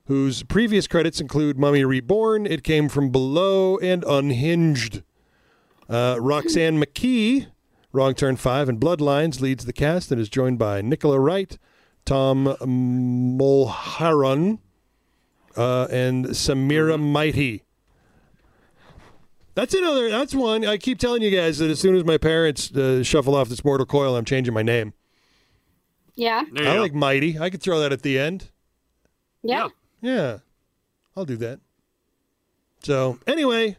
[0.05, 5.03] whose previous credits include Mummy Reborn, It Came From Below, and Unhinged.
[5.89, 7.47] Uh, Roxanne McKee,
[7.91, 11.57] Wrong Turn 5 and Bloodlines, leads the cast and is joined by Nicola Wright,
[12.05, 14.59] Tom Mulheron,
[15.57, 17.63] uh, and Samira Mighty.
[19.54, 20.10] That's another.
[20.10, 20.66] That's one.
[20.66, 23.66] I keep telling you guys that as soon as my parents uh, shuffle off this
[23.66, 24.93] mortal coil, I'm changing my name.
[26.16, 26.43] Yeah.
[26.58, 27.39] I like Mighty.
[27.39, 28.49] I could throw that at the end.
[29.43, 29.70] Yeah.
[30.02, 30.39] Yeah,
[31.16, 31.60] I'll do that.
[32.84, 33.78] So anyway,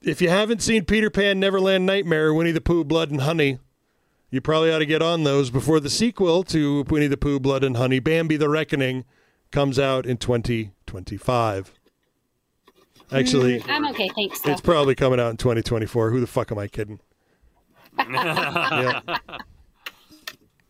[0.00, 3.58] if you haven't seen Peter Pan, Neverland Nightmare, Winnie the Pooh, Blood and Honey,
[4.30, 7.62] you probably ought to get on those before the sequel to Winnie the Pooh, Blood
[7.62, 9.04] and Honey, Bambi: The Reckoning,
[9.52, 11.72] comes out in 2025.
[13.12, 14.40] Actually, Mm, I'm okay, thanks.
[14.40, 14.52] Though.
[14.52, 16.10] it's probably coming out in 2024.
[16.10, 17.00] Who the fuck am I kidding?
[17.98, 19.00] Yeah.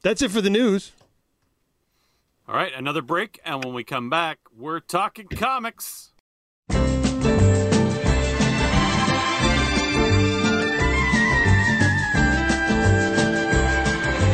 [0.03, 0.91] That's it for the news.
[2.49, 6.11] All right, another break, and when we come back, we're talking comics.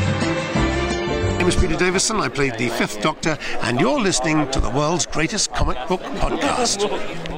[0.09, 2.17] My name is Peter Davison.
[2.21, 7.38] I played the Fifth Doctor, and you're listening to the world's greatest comic book podcast.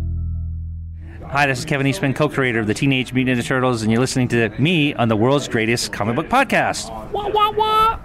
[1.31, 4.01] Hi, this is Kevin Eastman, co creator of the Teenage Mutant Ninja Turtles, and you're
[4.01, 6.89] listening to me on the world's greatest comic book podcast.
[7.13, 7.97] Wah, wah, wah.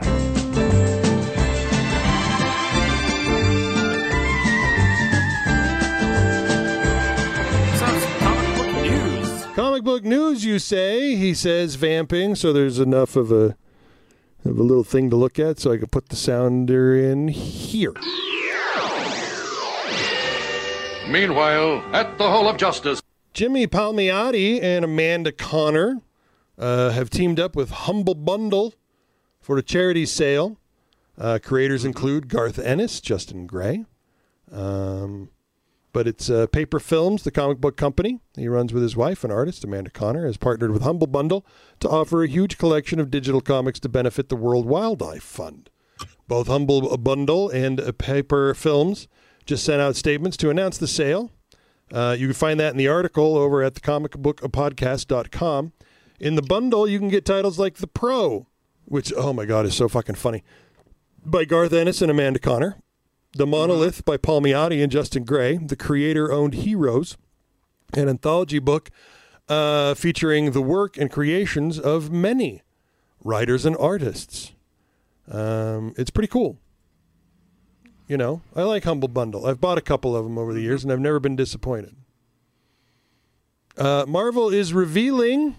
[9.56, 11.16] Comic book news, you say?
[11.16, 12.36] He says, vamping.
[12.36, 13.56] So there's enough of a
[14.44, 17.92] of a little thing to look at, so I can put the sounder in here.
[21.08, 23.02] Meanwhile, at the Hall of Justice.
[23.36, 26.00] Jimmy Palmiotti and Amanda Conner
[26.56, 28.72] uh, have teamed up with Humble Bundle
[29.42, 30.56] for a charity sale.
[31.18, 33.84] Uh, creators include Garth Ennis, Justin Gray.
[34.50, 35.28] Um,
[35.92, 38.20] but it's uh, Paper Films, the comic book company.
[38.36, 41.44] He runs with his wife, an artist, Amanda Conner, has partnered with Humble Bundle
[41.80, 45.68] to offer a huge collection of digital comics to benefit the World Wildlife Fund.
[46.26, 49.08] Both Humble Bundle and Paper Films
[49.44, 51.32] just sent out statements to announce the sale.
[51.92, 55.72] Uh, you can find that in the article over at thecomicbookpodcast.com.
[56.18, 58.46] In the bundle, you can get titles like The Pro,
[58.84, 60.42] which, oh my God, is so fucking funny,
[61.24, 62.76] by Garth Ennis and Amanda Conner.
[63.34, 67.18] The Monolith by Palmiotti and Justin Gray, the creator owned Heroes,
[67.92, 68.90] an anthology book
[69.48, 72.62] uh, featuring the work and creations of many
[73.22, 74.52] writers and artists.
[75.30, 76.58] Um, it's pretty cool.
[78.08, 79.46] You know, I like Humble Bundle.
[79.46, 81.96] I've bought a couple of them over the years, and I've never been disappointed.
[83.76, 85.56] Uh, Marvel is revealing.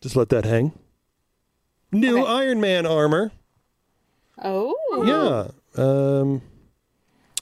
[0.00, 0.72] Just let that hang.
[1.92, 3.32] New Iron Man armor.
[4.42, 4.74] Oh.
[5.76, 5.82] Yeah.
[5.82, 6.42] Um,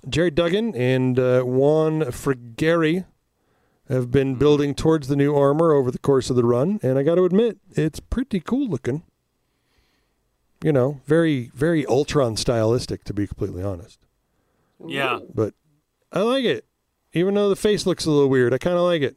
[0.09, 3.05] Gerry Duggan and uh, Juan Frigeri
[3.89, 7.03] have been building towards the new armor over the course of the run, and I
[7.03, 9.03] got to admit, it's pretty cool looking.
[10.63, 14.01] You know, very, very Ultron stylistic, to be completely honest.
[14.85, 15.21] Yeah.
[15.33, 15.55] But
[16.13, 16.65] I like it.
[17.13, 19.17] Even though the face looks a little weird, I kind of like it.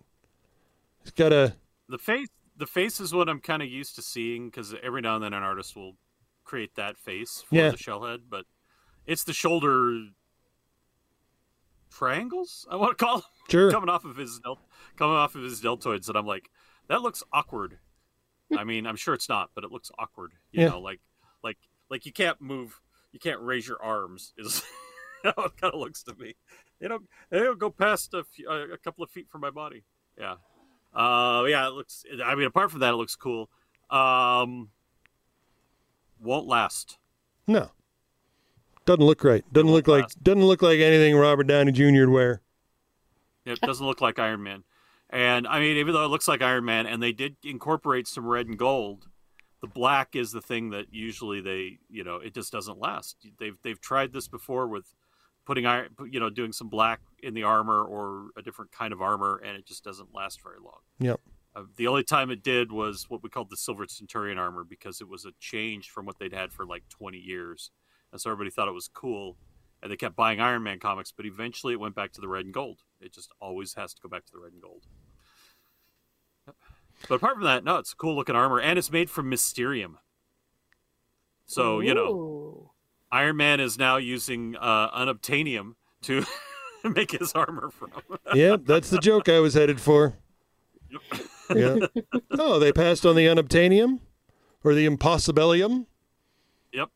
[1.01, 1.55] It's got a
[1.89, 5.15] The face, the face is what I'm kind of used to seeing because every now
[5.15, 5.95] and then an artist will
[6.43, 7.71] create that face for Yeah.
[7.71, 8.45] the shell head, but
[9.07, 10.09] it's the shoulder
[11.89, 12.67] triangles.
[12.69, 13.71] I want to call them Sure.
[13.71, 14.59] coming off of his del-
[14.95, 16.49] coming off of his deltoids, and I'm like,
[16.87, 17.79] that looks awkward.
[18.55, 20.33] I mean, I'm sure it's not, but it looks awkward.
[20.51, 20.69] You Yeah.
[20.69, 20.99] know, like
[21.91, 22.81] like you can't move,
[23.11, 24.33] you can't raise your arms.
[24.37, 24.63] Is
[25.23, 26.35] how it kind of looks to me.
[26.79, 29.83] They don't they don't go past a, few, a couple of feet from my body.
[30.17, 30.35] Yeah.
[30.93, 32.03] Uh, yeah, it looks.
[32.25, 33.49] I mean, apart from that, it looks cool.
[33.91, 34.69] Um,
[36.19, 36.97] won't last.
[37.45, 37.69] no.
[38.83, 39.45] Doesn't look right.
[39.53, 41.99] Doesn't look like doesn't look like anything Robert Downey Jr.
[41.99, 42.41] would wear.
[43.45, 44.63] It doesn't look like Iron Man.
[45.11, 48.25] And I mean, even though it looks like Iron Man, and they did incorporate some
[48.25, 49.07] red and gold,
[49.61, 53.15] the black is the thing that usually they, you know, it just doesn't last.
[53.39, 54.93] They've they've tried this before with
[55.45, 59.01] putting iron, you know, doing some black in the armor or a different kind of
[59.01, 60.79] armor, and it just doesn't last very long.
[60.99, 61.19] Yep.
[61.55, 65.01] Uh, the only time it did was what we called the Silver Centurion armor because
[65.01, 67.71] it was a change from what they'd had for like 20 years.
[68.11, 69.37] And so everybody thought it was cool.
[69.83, 72.45] And they kept buying Iron Man comics, but eventually it went back to the red
[72.45, 72.81] and gold.
[73.01, 74.85] It just always has to go back to the red and gold.
[77.01, 77.09] Yep.
[77.09, 78.59] But apart from that, no, it's a cool looking armor.
[78.59, 79.97] And it's made from Mysterium.
[81.45, 82.71] So, you know,
[83.11, 86.23] Iron Man is now using uh, unobtainium to
[86.83, 87.91] make his armor from.
[88.33, 90.13] Yep, that's the joke I was headed for.
[91.53, 91.79] Yeah.
[92.31, 93.99] Oh, they passed on the unobtainium,
[94.63, 95.85] or the impossibilium,
[96.71, 96.89] Yep.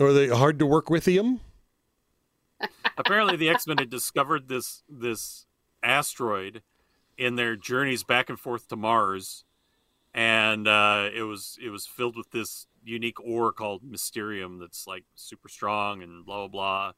[0.00, 1.40] or the hard to work withium.
[2.98, 5.46] apparently the X Men had discovered this this
[5.82, 6.62] asteroid
[7.16, 9.44] in their journeys back and forth to Mars,
[10.14, 15.04] and uh, it was it was filled with this unique ore called Mysterium that's like
[15.14, 16.92] super strong and blah blah blah.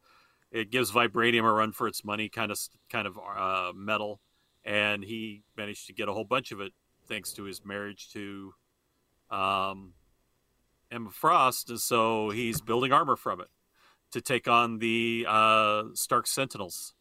[0.50, 2.58] It gives vibranium a run for its money, kind of
[2.90, 4.20] kind of uh, metal,
[4.64, 6.72] and he managed to get a whole bunch of it
[7.06, 8.54] thanks to his marriage to
[9.30, 9.94] um,
[10.90, 13.48] Emma Frost, and so he's building armor from it
[14.12, 16.94] to take on the uh, Stark Sentinels.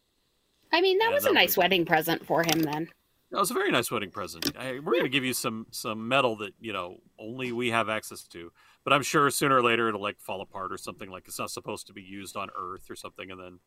[0.72, 2.90] I mean, that Yeah, was a that nice wedding present for him then.
[3.34, 4.56] That was a very nice wedding present.
[4.56, 7.90] I, we're going to give you some some metal that you know only we have
[7.90, 8.52] access to,
[8.84, 11.50] but I'm sure sooner or later it'll like fall apart or something like it's not
[11.50, 13.60] supposed to be used on Earth or something, and then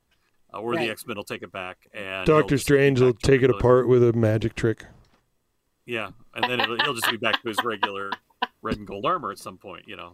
[0.55, 0.87] uh, or Right.
[0.87, 4.05] the X Men will take it back and Doctor Strange will take it apart with
[4.09, 4.85] a magic trick.
[5.85, 8.13] Yeah, and then he'll just be back to his regular
[8.63, 10.13] red and gold armor at some point, you know.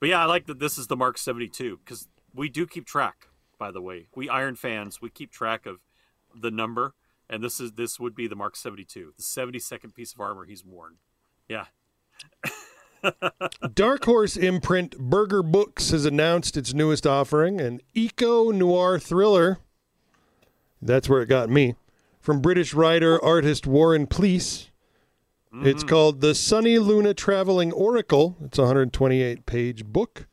[0.00, 3.28] But yeah, I like that this is the Mark 72 because we do keep track.
[3.58, 5.80] By the way, we Iron fans we keep track of
[6.34, 6.94] the number,
[7.28, 10.64] and this is this would be the Mark 72, the 72nd piece of armor he's
[10.64, 10.96] worn.
[11.48, 11.66] Yeah,
[13.74, 19.58] Dark Horse imprint Berger Books has announced its newest offering, an eco noir thriller.
[20.80, 21.74] That's where it got me.
[22.20, 24.70] From British writer artist Warren Pleece.
[25.62, 28.36] It's called The Sunny Luna Traveling Oracle.
[28.44, 30.26] It's a 128 page book.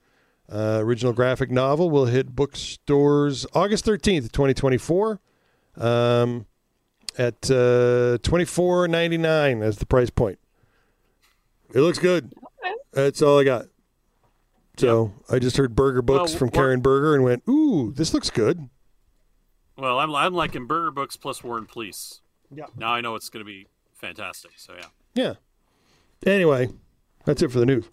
[0.52, 5.22] Uh, original graphic novel will hit bookstores August 13th, 2024.
[5.78, 6.46] Um,
[7.18, 10.40] at uh, 24.99 as the price point.
[11.74, 12.34] It looks good.
[12.92, 13.66] That's all I got.
[14.78, 18.14] So I just heard Berger Books Well, from what- Karen Berger and went, "Ooh, this
[18.14, 18.70] looks good."
[19.78, 22.22] well, I'm I'm liking Berger Books plus Warren Pleece.
[22.52, 22.66] Yeah.
[22.76, 24.52] Now I know it's going to be fantastic.
[24.58, 24.86] So yeah,
[25.16, 25.34] Yeah.
[26.32, 26.70] Anyway,
[27.26, 27.86] that's it for the news.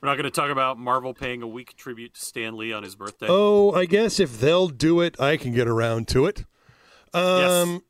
[0.00, 2.82] we're not going to talk about Marvel paying a weak tribute to Stan Lee on
[2.82, 3.26] his birthday.
[3.28, 6.44] Oh, I guess if they'll do it, I can get around to it.
[7.14, 7.82] Um,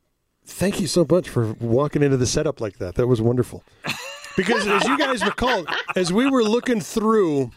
[0.45, 2.95] Thank you so much for walking into the setup like that.
[2.95, 3.63] That was wonderful.
[4.35, 5.65] Because as you guys recall,
[5.95, 7.51] as we were looking through,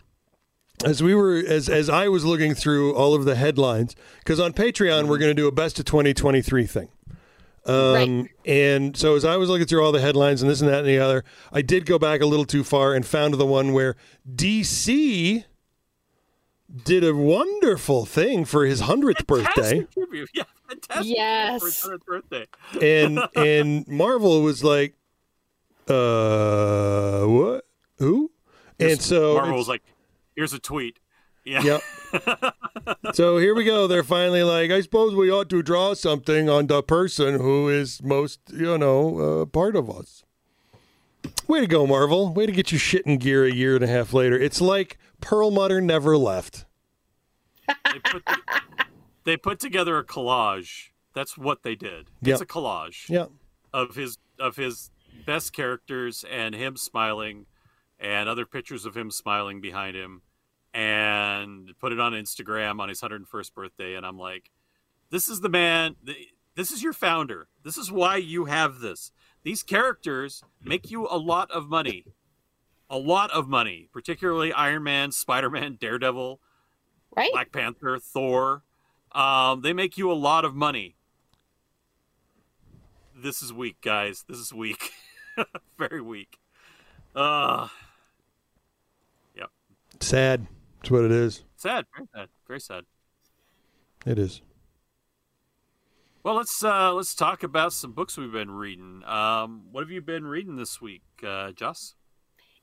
[0.84, 4.52] as we were as as I was looking through all of the headlines, because on
[4.52, 6.88] Patreon we're going to do a best of 2023 thing.
[7.64, 10.80] Um, And so as I was looking through all the headlines and this and that
[10.80, 13.72] and the other, I did go back a little too far and found the one
[13.72, 13.96] where
[14.32, 15.44] DC
[16.84, 19.86] did a wonderful thing for his 100th birthday.
[20.34, 21.16] Yeah, fantastic.
[21.16, 21.80] Yes.
[21.80, 22.46] For his birthday.
[22.80, 24.94] and and Marvel was like,
[25.88, 27.64] uh, what?
[27.98, 28.30] Who?
[28.78, 29.82] And so Marvel was like,
[30.34, 30.98] "Here's a tweet."
[31.44, 31.62] Yeah.
[31.62, 32.54] Yep.
[33.14, 33.86] so here we go.
[33.86, 38.02] They're finally like, I suppose we ought to draw something on the person who is
[38.02, 40.24] most, you know, uh, part of us.
[41.46, 42.32] Way to go, Marvel.
[42.34, 44.36] Way to get your shit in gear a year and a half later.
[44.36, 46.64] It's like Perlmutter never left.
[47.68, 48.40] they, put the-
[49.26, 50.88] they put together a collage.
[51.14, 52.10] That's what they did.
[52.22, 52.32] Yep.
[52.34, 53.26] It's a collage Yeah.
[53.74, 54.90] of his of his
[55.26, 57.46] best characters and him smiling,
[57.98, 60.22] and other pictures of him smiling behind him,
[60.74, 63.94] and put it on Instagram on his 101st birthday.
[63.94, 64.50] And I'm like,
[65.10, 65.96] This is the man.
[66.54, 67.48] This is your founder.
[67.62, 69.12] This is why you have this.
[69.42, 72.06] These characters make you a lot of money,
[72.90, 73.88] a lot of money.
[73.92, 76.40] Particularly Iron Man, Spider Man, Daredevil,
[77.16, 77.30] right?
[77.32, 78.62] Black Panther, Thor.
[79.16, 80.94] Um, they make you a lot of money.
[83.16, 84.26] This is weak, guys.
[84.28, 84.92] This is weak.
[85.78, 86.38] Very weak.
[87.14, 87.68] Uh,
[89.34, 89.48] yep.
[90.00, 90.46] Sad.
[90.78, 91.44] That's what it is.
[91.56, 91.86] Sad.
[91.96, 92.28] Very sad.
[92.46, 92.84] Very sad.
[94.04, 94.42] It is.
[96.22, 99.02] Well, let's uh, let's talk about some books we've been reading.
[99.06, 101.94] Um, what have you been reading this week, uh, Joss?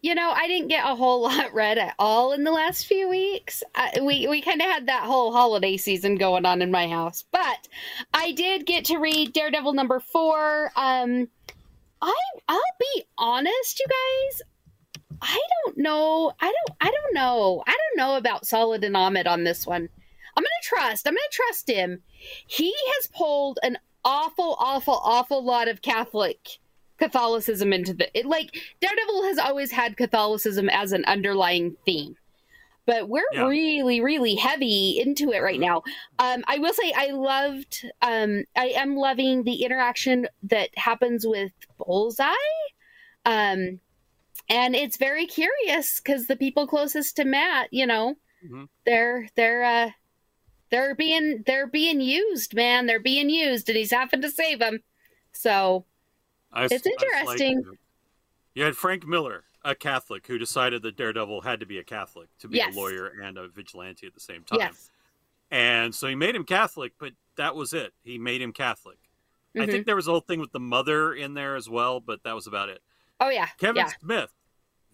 [0.03, 3.09] You know, I didn't get a whole lot read at all in the last few
[3.09, 3.63] weeks.
[3.73, 7.23] I, we we kind of had that whole holiday season going on in my house,
[7.31, 7.67] but
[8.13, 10.71] I did get to read Daredevil number four.
[10.75, 11.29] Um,
[12.01, 12.15] I
[12.49, 14.41] I'll be honest, you guys.
[15.21, 16.33] I don't know.
[16.41, 16.77] I don't.
[16.81, 17.63] I don't know.
[17.65, 19.87] I don't know about Saladin Ahmed on this one.
[20.35, 21.07] I'm gonna trust.
[21.07, 22.01] I'm gonna trust him.
[22.47, 26.59] He has pulled an awful, awful, awful lot of Catholic
[27.03, 32.15] Catholicism into the it, like Daredevil has always had Catholicism as an underlying theme.
[32.85, 33.47] But we're yeah.
[33.47, 35.83] really, really heavy into it right now.
[36.19, 41.51] Um, I will say I loved um, I am loving the interaction that happens with
[41.77, 42.33] Bullseye.
[43.25, 43.79] Um,
[44.49, 48.65] and it's very curious because the people closest to Matt, you know, mm-hmm.
[48.85, 49.89] they're they're uh
[50.71, 52.85] they're being they're being used, man.
[52.85, 54.79] They're being used, and he's having to save them.
[55.31, 55.85] So
[56.53, 57.63] I, it's interesting.
[57.67, 57.79] Like,
[58.53, 62.29] you had Frank Miller, a Catholic, who decided that Daredevil had to be a Catholic
[62.39, 62.75] to be yes.
[62.75, 64.59] a lawyer and a vigilante at the same time.
[64.59, 64.91] Yes.
[65.49, 67.93] And so he made him Catholic, but that was it.
[68.03, 68.97] He made him Catholic.
[69.55, 69.61] Mm-hmm.
[69.61, 72.23] I think there was a whole thing with the mother in there as well, but
[72.23, 72.81] that was about it.
[73.19, 73.91] Oh yeah, Kevin yeah.
[74.01, 74.31] Smith,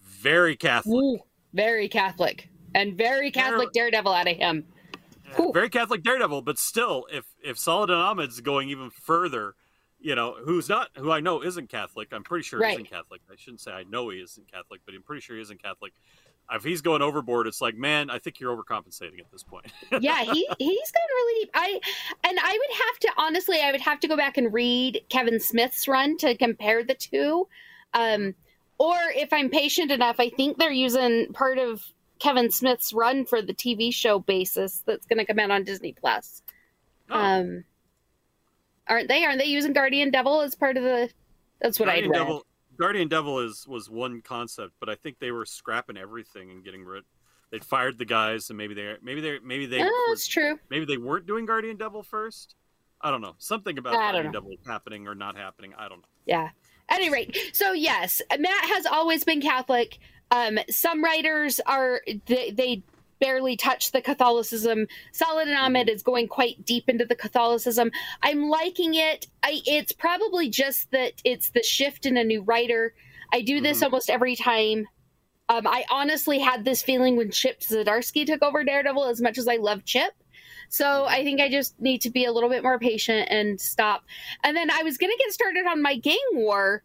[0.02, 1.18] very Catholic, Ooh,
[1.54, 4.66] very Catholic, and very Catholic Daredevil out of him.
[5.38, 5.50] Ooh.
[5.52, 9.54] Very Catholic Daredevil, but still, if if Saladin Ahmed's going even further,
[10.00, 12.08] you know, who's not, who I know isn't Catholic.
[12.12, 12.72] I'm pretty sure right.
[12.72, 13.20] isn't Catholic.
[13.30, 15.92] I shouldn't say I know he isn't Catholic, but I'm pretty sure he isn't Catholic.
[16.52, 19.66] If he's going overboard, it's like, man, I think you're overcompensating at this point.
[20.00, 21.50] yeah, he he's gone really deep.
[21.54, 21.80] I
[22.24, 25.38] and I would have to honestly, I would have to go back and read Kevin
[25.38, 27.46] Smith's run to compare the two.
[27.94, 28.34] Um,
[28.78, 31.84] or if I'm patient enough, I think they're using part of
[32.18, 35.92] Kevin Smith's run for the TV show basis that's going to come out on Disney
[35.92, 36.42] Plus.
[37.10, 37.18] Oh.
[37.18, 37.64] Um,
[38.90, 39.24] aren't they?
[39.24, 41.08] Aren't they using Guardian Devil as part of the?
[41.62, 42.18] That's what Guardian I'd read.
[42.18, 42.46] Devil,
[42.78, 46.84] Guardian Devil is was one concept, but I think they were scrapping everything and getting
[46.84, 47.04] rid.
[47.50, 50.58] They fired the guys, and maybe they maybe they maybe they Oh, were- that's true.
[50.68, 52.54] maybe they weren't doing Guardian Devil first.
[53.00, 53.34] I don't know.
[53.38, 54.32] Something about Guardian know.
[54.32, 55.72] Devil happening or not happening.
[55.78, 56.08] I don't know.
[56.26, 56.50] Yeah.
[56.88, 59.98] At any rate, so yes, Matt has always been Catholic.
[60.32, 62.82] Um, some writers are they, they
[63.20, 64.86] barely touch the Catholicism.
[65.12, 65.64] Saladin mm-hmm.
[65.64, 67.90] Ahmed is going quite deep into the Catholicism.
[68.22, 69.28] I'm liking it.
[69.42, 72.94] I, it's probably just that it's the shift in a new writer.
[73.32, 73.84] I do this mm-hmm.
[73.84, 74.86] almost every time.
[75.48, 79.48] Um, I honestly had this feeling when Chip Zdarsky took over Daredevil, as much as
[79.48, 80.12] I love Chip.
[80.68, 81.14] So mm-hmm.
[81.14, 84.04] I think I just need to be a little bit more patient and stop.
[84.42, 86.82] And then I was going to get started on my gang war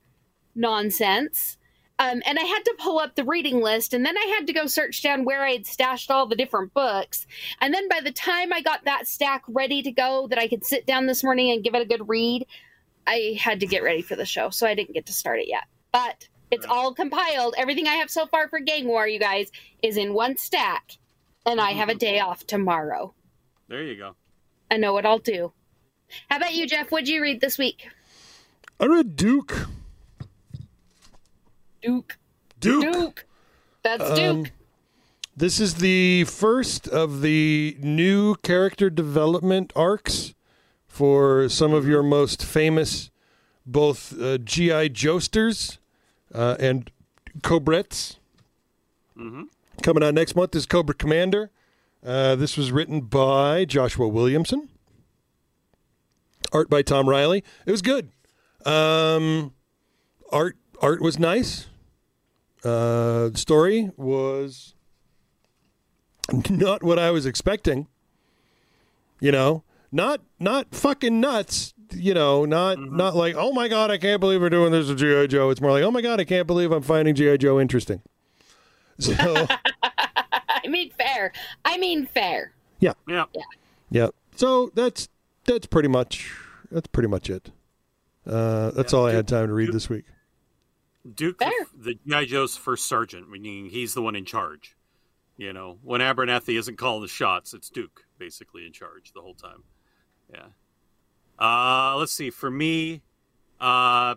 [0.56, 1.58] nonsense.
[1.98, 4.54] Um, and I had to pull up the reading list, and then I had to
[4.54, 7.26] go search down where I had stashed all the different books.
[7.62, 10.66] And then by the time I got that stack ready to go, that I could
[10.66, 12.46] sit down this morning and give it a good read,
[13.08, 15.48] I had to get ready for the show, so I didn't get to start it
[15.48, 15.64] yet.
[15.94, 17.56] But it's all compiled.
[17.58, 19.50] Everything I have so far for Gang War, you guys,
[19.82, 20.98] is in one stack,
[21.46, 23.14] and I have a day off tomorrow.
[23.70, 24.16] There you go.
[24.70, 25.54] I know what I'll do.
[26.30, 26.92] How about you, Jeff?
[26.92, 27.88] What'd you read this week?
[28.80, 29.68] I read Duke.
[31.86, 32.18] Duke.
[32.60, 32.94] Duke.
[32.94, 33.26] Duke.
[33.84, 34.20] That's Duke.
[34.20, 34.46] Um,
[35.38, 40.34] this is the first of the new character development arcs
[40.88, 43.12] for some of your most famous,
[43.66, 45.78] both uh, GI Joesters
[46.34, 46.90] uh, and
[47.42, 48.16] Cobrettes.
[49.16, 49.44] Mm-hmm.
[49.84, 51.52] Coming out next month is Cobra Commander.
[52.04, 54.70] Uh, this was written by Joshua Williamson.
[56.52, 57.44] Art by Tom Reilly.
[57.66, 58.10] It was good.
[58.66, 59.54] Um,
[60.32, 61.68] art art was nice.
[62.66, 64.74] Uh, story was
[66.50, 67.88] not what I was expecting.
[69.20, 71.74] You know, not not fucking nuts.
[71.94, 74.98] You know, not not like oh my god, I can't believe we're doing this with
[74.98, 75.52] GI Joe.
[75.52, 78.02] It's more like oh my god, I can't believe I'm finding GI Joe interesting.
[79.00, 79.14] So
[79.84, 81.32] I mean, fair.
[81.64, 82.54] I mean, fair.
[82.80, 83.26] yeah, Yeah.
[83.34, 83.42] Yeah.
[83.92, 84.08] yeah.
[84.36, 85.08] So that's
[85.46, 86.34] that's pretty much
[86.72, 87.52] that's pretty much it.
[88.26, 90.06] Uh, that's all I had time to read this week.
[91.14, 94.76] Duke, the, the GI Joe's first sergeant, meaning he's the one in charge.
[95.38, 99.34] You know, when Abernathy isn't calling the shots, it's Duke basically in charge the whole
[99.34, 99.64] time.
[100.34, 100.48] Yeah.
[101.38, 102.30] Uh, let's see.
[102.30, 103.02] For me,
[103.60, 104.16] uh,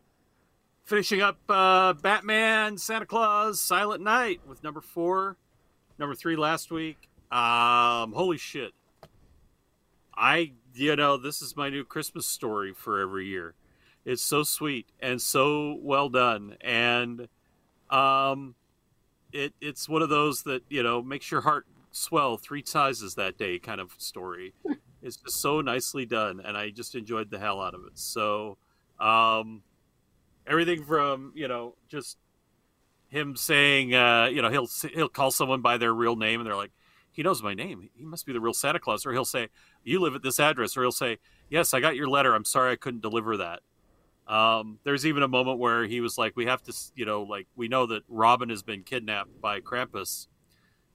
[0.85, 5.37] finishing up uh, Batman, Santa Claus, Silent Knight with number four,
[5.99, 7.09] number three last week.
[7.31, 8.73] Um, holy shit!
[10.15, 13.55] I, you know, this is my new Christmas story for every year.
[14.05, 17.29] It's so sweet and so well done, and
[17.91, 18.55] um,
[19.33, 23.37] it it's one of those that you know makes your heart swell three sizes that
[23.37, 24.55] day kind of story.
[25.03, 27.99] it's just so nicely done, and I just enjoyed the hell out of it.
[27.99, 28.57] So,
[28.99, 29.63] um,
[30.47, 32.17] everything from you know just
[33.09, 36.57] him saying, uh, you know, he'll he'll call someone by their real name, and they're
[36.57, 36.73] like,
[37.19, 37.89] he knows my name.
[37.97, 39.05] He must be the real Santa Claus.
[39.05, 39.49] Or he'll say,
[39.83, 40.77] you live at this address.
[40.77, 41.19] Or he'll say,
[41.51, 42.33] yes, I got your letter.
[42.33, 43.61] I'm sorry I couldn't deliver that.
[44.29, 47.47] Um, there's even a moment where he was like, we have to, you know, like
[47.57, 50.27] we know that Robin has been kidnapped by Krampus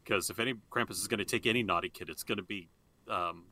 [0.04, 2.70] because if any Krampus is going to take any naughty kid, it's going to be
[3.10, 3.46] um,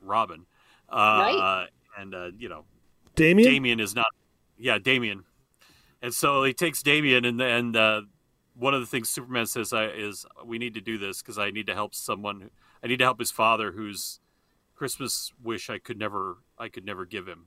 [0.00, 0.46] Robin.
[0.88, 1.68] Uh, Right.
[1.98, 2.64] And uh, you know,
[3.14, 3.50] Damien?
[3.50, 4.06] Damien is not.
[4.58, 5.24] Yeah, Damien.
[6.02, 8.02] And so he takes Damien, and and uh,
[8.54, 11.50] one of the things Superman says I, is we need to do this because I
[11.50, 12.50] need to help someone.
[12.82, 14.20] I need to help his father, whose
[14.74, 17.46] Christmas wish I could never I could never give him.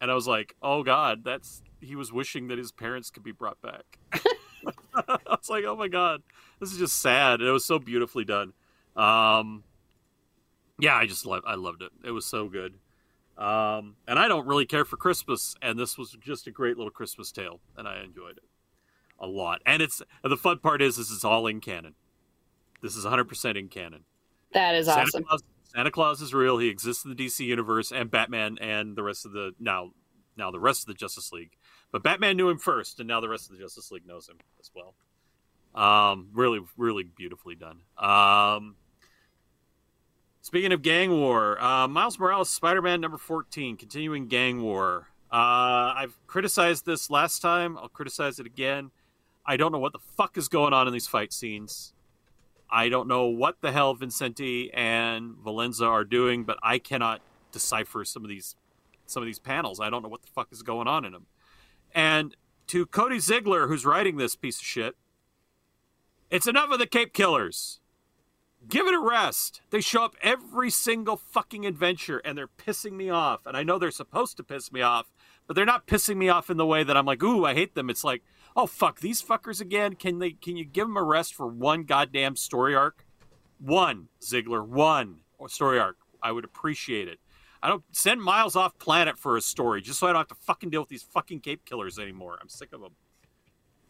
[0.00, 3.32] And I was like, oh God, that's he was wishing that his parents could be
[3.32, 3.98] brought back.
[4.94, 6.22] I was like, oh my God,
[6.60, 7.40] this is just sad.
[7.40, 8.52] And it was so beautifully done.
[8.96, 9.64] Um,
[10.78, 11.92] yeah, I just love I loved it.
[12.04, 12.74] It was so good.
[13.38, 16.90] Um, and I don't really care for Christmas, and this was just a great little
[16.90, 18.44] Christmas tale, and I enjoyed it
[19.18, 19.60] a lot.
[19.66, 21.94] And it's and the fun part is, this is it's all in canon.
[22.82, 24.04] This is 100 percent in canon.
[24.52, 25.24] That is Santa awesome.
[25.24, 25.42] Claus,
[25.76, 26.56] Santa Claus is real.
[26.56, 29.90] He exists in the DC universe, and Batman and the rest of the now
[30.34, 31.50] now the rest of the Justice League.
[31.92, 34.38] But Batman knew him first, and now the rest of the Justice League knows him
[34.58, 34.94] as well.
[35.74, 37.80] Um, really, really beautifully done.
[37.98, 38.76] Um,
[40.40, 45.08] speaking of gang war, uh, Miles Morales, Spider-Man number fourteen, continuing gang war.
[45.30, 47.76] Uh, I've criticized this last time.
[47.76, 48.92] I'll criticize it again.
[49.44, 51.92] I don't know what the fuck is going on in these fight scenes.
[52.70, 57.20] I don't know what the hell Vincenti and Valenza are doing, but I cannot
[57.52, 58.56] decipher some of these
[59.06, 59.80] some of these panels.
[59.80, 61.26] I don't know what the fuck is going on in them.
[61.94, 62.36] And
[62.66, 64.96] to Cody Ziglar, who's writing this piece of shit,
[66.30, 67.78] it's enough of the Cape Killers.
[68.68, 69.60] Give it a rest.
[69.70, 73.46] They show up every single fucking adventure and they're pissing me off.
[73.46, 75.06] And I know they're supposed to piss me off,
[75.46, 77.76] but they're not pissing me off in the way that I'm like, ooh, I hate
[77.76, 77.88] them.
[77.90, 78.22] It's like,
[78.56, 79.94] oh fuck, these fuckers again.
[79.94, 83.04] Can they can you give them a rest for one goddamn story arc?
[83.58, 85.96] One, Ziglar, one story arc.
[86.22, 87.20] I would appreciate it.
[87.62, 90.34] I don't send Miles off planet for a story just so I don't have to
[90.34, 92.38] fucking deal with these fucking Cape Killers anymore.
[92.40, 92.92] I'm sick of them.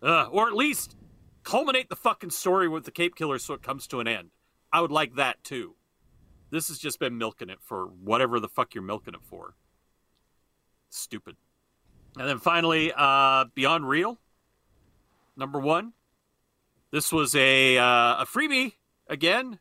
[0.02, 0.96] Or at least
[1.42, 4.30] culminate the fucking story with the Cape Killers so it comes to an end.
[4.72, 5.76] I would like that too.
[6.50, 9.54] This has just been milking it for whatever the fuck you're milking it for.
[10.90, 11.36] Stupid.
[12.16, 14.18] And then finally, uh, Beyond Real,
[15.36, 15.92] number one.
[16.90, 18.74] This was a uh, a freebie
[19.08, 19.58] again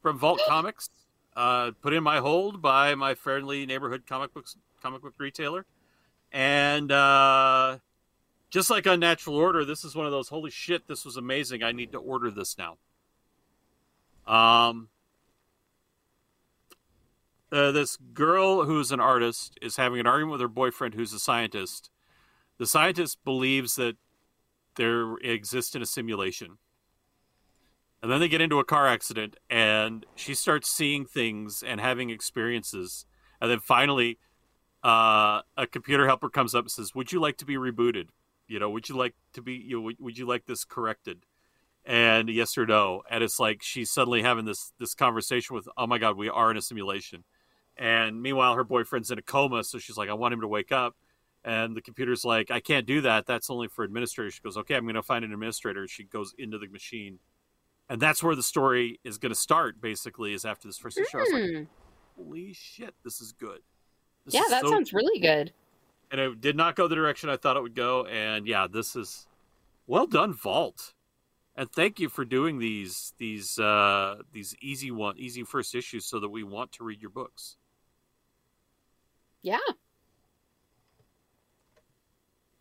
[0.00, 0.90] from Vault Comics,
[1.36, 5.66] uh, put in my hold by my friendly neighborhood comic books comic book retailer,
[6.32, 7.78] and uh,
[8.50, 10.86] just like Unnatural Order, this is one of those holy shit.
[10.86, 11.62] This was amazing.
[11.62, 12.78] I need to order this now.
[14.26, 14.88] Um,
[17.52, 21.18] uh, this girl who's an artist is having an argument with her boyfriend who's a
[21.18, 21.90] scientist.
[22.58, 23.96] The scientist believes that
[24.76, 26.58] there exists in a simulation.
[28.02, 32.10] And then they get into a car accident and she starts seeing things and having
[32.10, 33.06] experiences.
[33.40, 34.18] And then finally,
[34.84, 38.08] uh, a computer helper comes up and says, Would you like to be rebooted?
[38.46, 41.24] You know, would you like to be, you know, would, would you like this corrected?
[41.84, 43.02] And yes or no.
[43.10, 46.50] And it's like she's suddenly having this this conversation with, oh my God, we are
[46.50, 47.24] in a simulation.
[47.76, 50.72] And meanwhile, her boyfriend's in a coma, so she's like, I want him to wake
[50.72, 50.96] up.
[51.46, 53.24] And the computer's like, I can't do that.
[53.24, 54.34] That's only for administrators.
[54.34, 55.86] She goes, Okay, I'm going to find an administrator.
[55.88, 57.18] She goes into the machine.
[57.88, 61.18] And that's where the story is going to start, basically, is after this first issue.
[61.18, 61.62] Like, Hmm.
[62.16, 63.60] Holy shit, this is good.
[64.24, 65.52] This yeah, is that so sounds really good.
[66.10, 68.06] and it did not go the direction I thought it would go.
[68.06, 69.28] And yeah, this is
[69.86, 70.94] well done, Vault.
[71.54, 76.18] And thank you for doing these these uh, these easy one easy first issues so
[76.20, 77.56] that we want to read your books.
[79.42, 79.58] Yeah.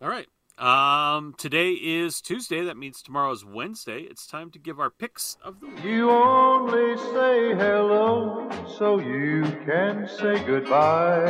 [0.01, 0.27] All right.
[0.57, 2.61] Um, today is Tuesday.
[2.65, 4.01] That means tomorrow is Wednesday.
[4.01, 5.83] It's time to give our picks of the week.
[5.83, 11.21] You only say hello so you can say goodbye.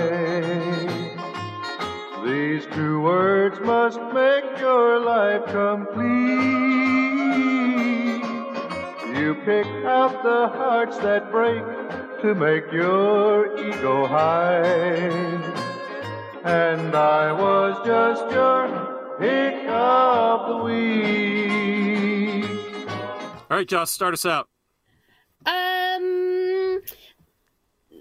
[2.25, 6.15] These two words must make your life complete.
[9.15, 11.63] You pick out the hearts that break
[12.21, 15.54] to make your ego high.
[16.45, 18.67] And I was just your
[19.19, 22.45] pick of the week.
[23.49, 24.47] All right, Josh, start us out.
[25.47, 26.81] Um.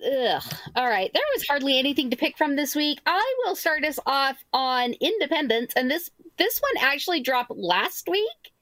[0.05, 0.43] Ugh.
[0.77, 1.11] All right.
[1.15, 3.01] There was hardly anything to pick from this week.
[3.07, 8.53] I will start us off on Independence, and this this one actually dropped last week.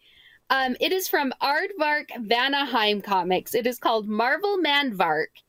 [0.49, 3.53] Um, it is from Aardvark Vanaheim Comics.
[3.53, 5.31] It is called Marvel Man Vark.
[5.37, 5.43] It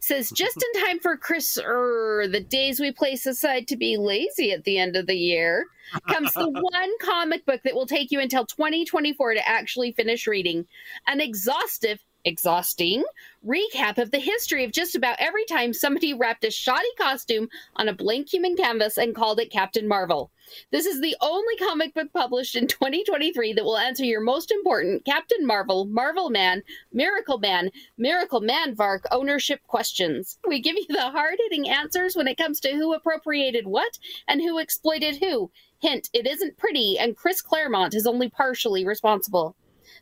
[0.00, 4.52] says just in time for Chris, er, the days we place aside to be lazy
[4.52, 5.66] at the end of the year,
[6.08, 10.66] comes the one comic book that will take you until 2024 to actually finish reading.
[11.06, 13.04] An exhaustive, exhausting
[13.46, 17.88] recap of the history of just about every time somebody wrapped a shoddy costume on
[17.88, 20.30] a blank human canvas and called it Captain Marvel.
[20.72, 25.04] This is the only comic book published in 2023 that will answer your most important
[25.04, 26.62] Captain Marvel, Marvel Man,
[26.92, 30.38] Miracle Man, Miracle Man Vark ownership questions.
[30.46, 33.98] We give you the hard hitting answers when it comes to who appropriated what
[34.28, 35.50] and who exploited who.
[35.78, 39.56] Hint, it isn't pretty, and Chris Claremont is only partially responsible.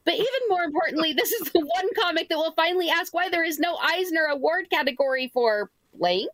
[0.05, 3.45] But even more importantly, this is the one comic that will finally ask why there
[3.45, 6.31] is no Eisner Award category for blank.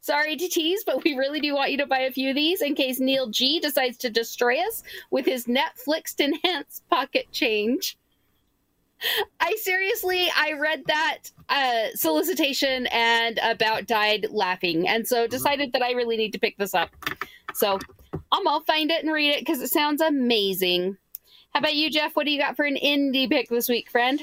[0.00, 2.60] Sorry to tease, but we really do want you to buy a few of these
[2.60, 7.96] in case Neil G decides to destroy us with his Netflix enhanced pocket change.
[9.40, 11.18] I seriously, I read that
[11.48, 16.56] uh, solicitation and about died laughing, and so decided that I really need to pick
[16.56, 16.90] this up.
[17.54, 17.78] So
[18.32, 20.96] I'm gonna find it and read it because it sounds amazing.
[21.52, 22.16] How about you, Jeff?
[22.16, 24.22] What do you got for an indie pick this week, friend?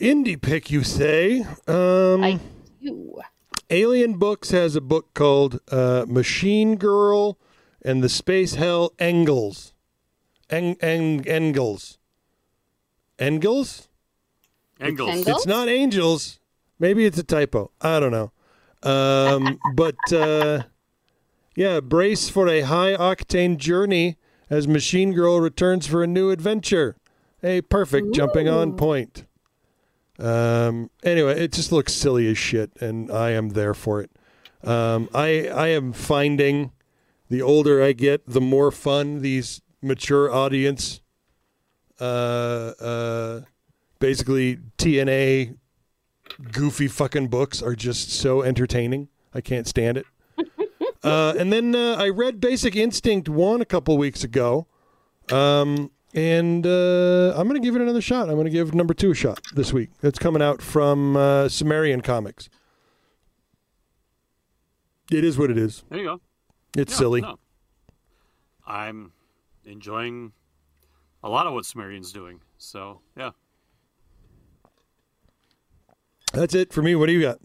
[0.00, 1.40] Indie pick, you say?
[1.66, 2.38] Um, I
[2.80, 3.20] do.
[3.68, 7.36] Alien Books has a book called uh, Machine Girl
[7.84, 9.72] and the Space Hell Engels.
[10.50, 11.98] Eng, Eng, Engels.
[13.18, 13.88] Engels?
[14.80, 15.26] Engels.
[15.26, 16.38] It's not angels.
[16.78, 17.72] Maybe it's a typo.
[17.80, 18.30] I don't know.
[18.84, 20.62] Um, but uh,
[21.56, 24.16] yeah, brace for a high octane journey
[24.52, 26.96] as Machine Girl returns for a new adventure.
[27.42, 29.24] A perfect jumping on point.
[30.18, 34.10] Um, anyway, it just looks silly as shit, and I am there for it.
[34.62, 36.70] Um, I I am finding
[37.30, 41.00] the older I get, the more fun these mature audience,
[41.98, 43.40] uh, uh,
[44.00, 45.56] basically TNA
[46.52, 49.08] goofy fucking books are just so entertaining.
[49.34, 50.06] I can't stand it.
[51.04, 54.66] Uh, and then uh, I read Basic Instinct 1 a couple weeks ago.
[55.30, 58.28] Um, and uh, I'm going to give it another shot.
[58.28, 59.90] I'm going to give number two a shot this week.
[60.02, 62.48] It's coming out from uh, Sumerian Comics.
[65.10, 65.84] It is what it is.
[65.88, 66.20] There you go.
[66.76, 67.20] It's Yeah, silly.
[67.22, 67.38] no.
[68.66, 69.12] I'm
[69.64, 70.32] enjoying
[71.22, 72.40] a lot of what Sumerian's doing.
[72.58, 73.30] So yeah.
[76.32, 76.94] That's it for me.
[76.94, 77.38] What do you got?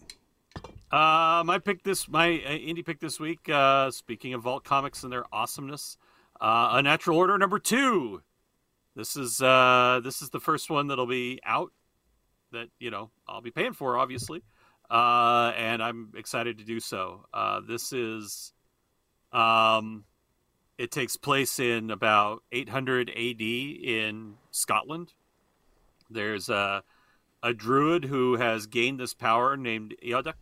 [0.90, 3.48] Uh, my pick this my uh, indie pick this week.
[3.48, 5.98] Uh, speaking of Vault Comics and their awesomeness,
[6.40, 8.22] uh, Unnatural Order number two.
[8.96, 11.72] This is uh, this is the first one that'll be out
[12.52, 14.42] that you know I'll be paying for, obviously,
[14.90, 17.26] uh, and I'm excited to do so.
[17.34, 18.54] Uh, this is,
[19.30, 20.04] um,
[20.78, 25.12] it takes place in about 800 AD in Scotland.
[26.10, 26.82] There's a
[27.42, 30.34] a druid who has gained this power named Eoduk,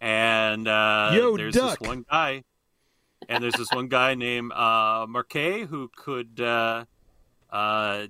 [0.00, 1.78] and uh, Yo, there's duck.
[1.78, 2.44] this one guy,
[3.28, 6.84] and there's this one guy named uh, Marquet who could uh,
[7.50, 8.06] uh,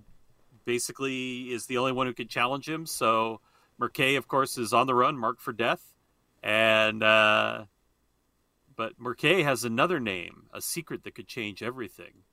[0.64, 2.86] basically is the only one who could challenge him.
[2.86, 3.40] So
[3.78, 5.94] Marquet, of course, is on the run, marked for death,
[6.42, 7.64] and uh,
[8.76, 12.24] but Marquet has another name, a secret that could change everything.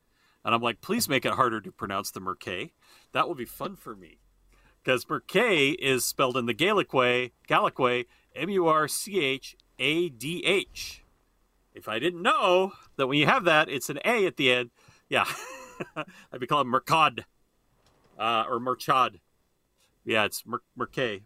[0.45, 2.73] And I'm like, please make it harder to pronounce the Marquet.
[3.13, 4.17] That will be fun for me
[4.83, 9.55] because Marquet is spelled in the Gaelic way, Gaelic way, M U R C H
[9.79, 11.03] A D H.
[11.73, 14.69] If I didn't know that when you have that, it's an A at the end,
[15.09, 15.25] yeah,
[16.31, 17.23] I'd be called Mercad
[18.17, 19.19] uh, or Merchad.
[20.05, 21.23] Yeah, it's Mer- Merquet.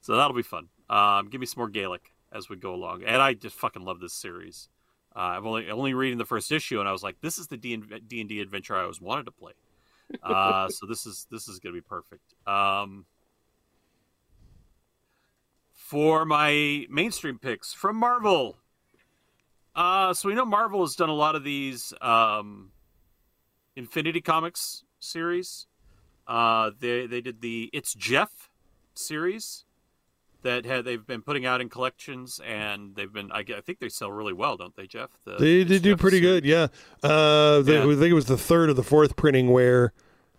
[0.00, 0.68] So that'll be fun.
[0.90, 3.02] Um, give me some more Gaelic as we go along.
[3.04, 4.68] And I just fucking love this series.
[5.16, 7.56] Uh, I've only only reading the first issue, and I was like, this is the
[7.56, 9.52] D and D adventure I always wanted to play.
[10.22, 12.34] Uh, so this is this is gonna be perfect.
[12.46, 13.06] Um,
[15.84, 18.56] for my mainstream picks from Marvel.
[19.76, 22.70] Uh, so we know Marvel has done a lot of these um,
[23.76, 25.66] Infinity Comics series.
[26.26, 28.48] Uh, they they did the It's Jeff
[28.94, 29.66] series
[30.42, 33.90] that had they've been putting out in collections, and they've been I, I think they
[33.90, 35.10] sell really well, don't they, Jeff?
[35.26, 36.40] The They, they do Jeff pretty series.
[36.40, 36.68] good, yeah.
[37.02, 37.82] Uh, they, Yeah.
[37.82, 39.92] I think it was the third or the fourth printing where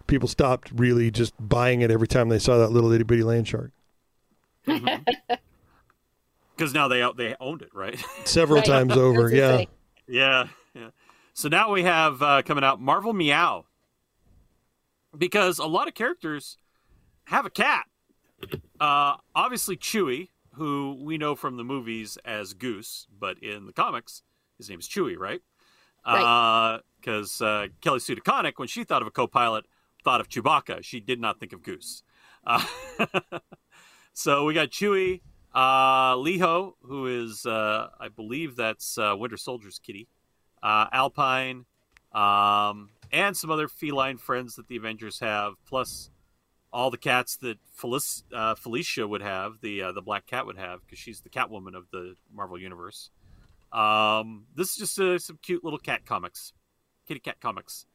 [0.08, 3.48] people stopped really just buying it every time they saw that little itty bitty land
[3.48, 3.72] shark.
[6.56, 7.98] because now they they owned it, right?
[8.26, 8.66] Several Right.
[8.70, 9.58] times over, I was gonna yeah.
[9.58, 9.68] say.
[10.08, 10.90] Yeah, yeah.
[11.34, 13.66] So now we have uh, coming out Marvel Meow
[15.18, 16.58] because a lot of characters
[17.26, 17.86] have a cat.
[18.80, 24.22] Uh, obviously, Chewie, who we know from the movies as Goose, but in the comics,
[24.58, 25.42] his name's Chewie, right?
[26.06, 26.80] Right.
[27.00, 29.66] Because uh, Kelly Sue DeConnick, when she thought of a co-pilot,
[30.04, 30.84] thought of Chewbacca.
[30.84, 32.04] She did not think of Goose.
[34.18, 35.20] So we got Chewie,
[35.54, 40.08] uh, Leho, who is, uh, I believe that's uh, Winter Soldier's kitty,
[40.64, 41.66] uh, Alpine,
[42.14, 46.10] um, and some other feline friends that the Avengers have, plus
[46.72, 50.58] all the cats that Felic- uh, Felicia would have, the uh, the black cat would
[50.58, 53.12] have, because she's the Catwoman of the Marvel Universe.
[53.74, 56.54] Um, this is just uh, some cute little cat comics,
[57.06, 57.86] kitty cat comics.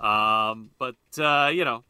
[0.00, 1.84] Um, but uh, you know,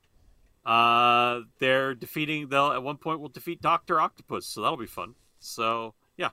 [0.68, 2.48] uh, they're defeating.
[2.48, 5.14] They'll at one point will defeat Doctor Octopus, so that'll be fun.
[5.38, 6.30] So yeah,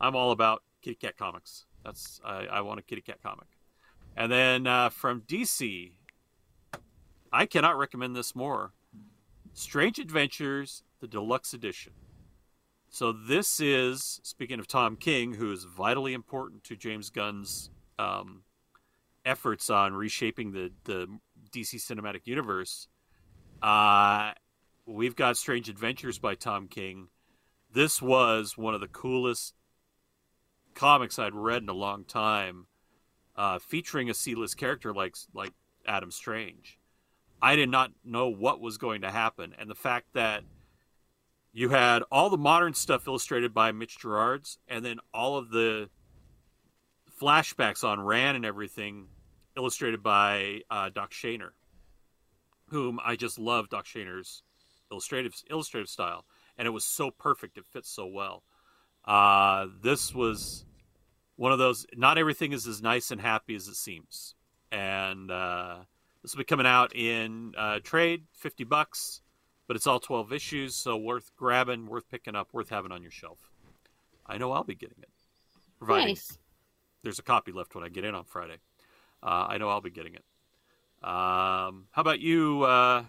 [0.00, 1.66] I'm all about kitty cat comics.
[1.84, 3.48] That's I, I want a kitty cat comic.
[4.16, 5.92] And then uh, from DC,
[7.30, 8.72] I cannot recommend this more.
[9.52, 11.92] Strange Adventures, the deluxe edition.
[12.88, 17.68] So this is speaking of Tom King, who is vitally important to James Gunn's
[17.98, 18.44] um,
[19.26, 21.06] efforts on reshaping the the
[21.50, 22.88] DC cinematic universe.
[23.62, 24.32] Uh,
[24.86, 27.08] we've got Strange Adventures by Tom King.
[27.72, 29.54] This was one of the coolest
[30.74, 32.66] comics I'd read in a long time,
[33.34, 35.52] uh, featuring a C-list character like like
[35.86, 36.78] Adam Strange.
[37.40, 40.42] I did not know what was going to happen, and the fact that
[41.52, 45.88] you had all the modern stuff illustrated by Mitch Gerads, and then all of the
[47.20, 49.08] flashbacks on Rann and everything
[49.56, 51.50] illustrated by uh, Doc Shaner,
[52.68, 53.68] whom I just love.
[53.68, 54.42] Doc Shaner's
[54.90, 56.24] illustrative illustrative style,
[56.56, 57.58] and it was so perfect.
[57.58, 58.42] It fits so well.
[59.04, 60.64] Uh, this was
[61.36, 61.86] one of those.
[61.94, 64.34] Not everything is as nice and happy as it seems,
[64.72, 65.76] and uh,
[66.22, 69.20] this will be coming out in uh, trade, fifty bucks,
[69.66, 73.12] but it's all twelve issues, so worth grabbing, worth picking up, worth having on your
[73.12, 73.38] shelf.
[74.26, 75.10] I know I'll be getting it,
[75.78, 76.38] providing Nice.
[77.04, 78.56] there's a copy left when I get in on Friday.
[79.22, 80.24] Uh, I know I'll be getting it.
[81.06, 83.04] Um, how about you, uh,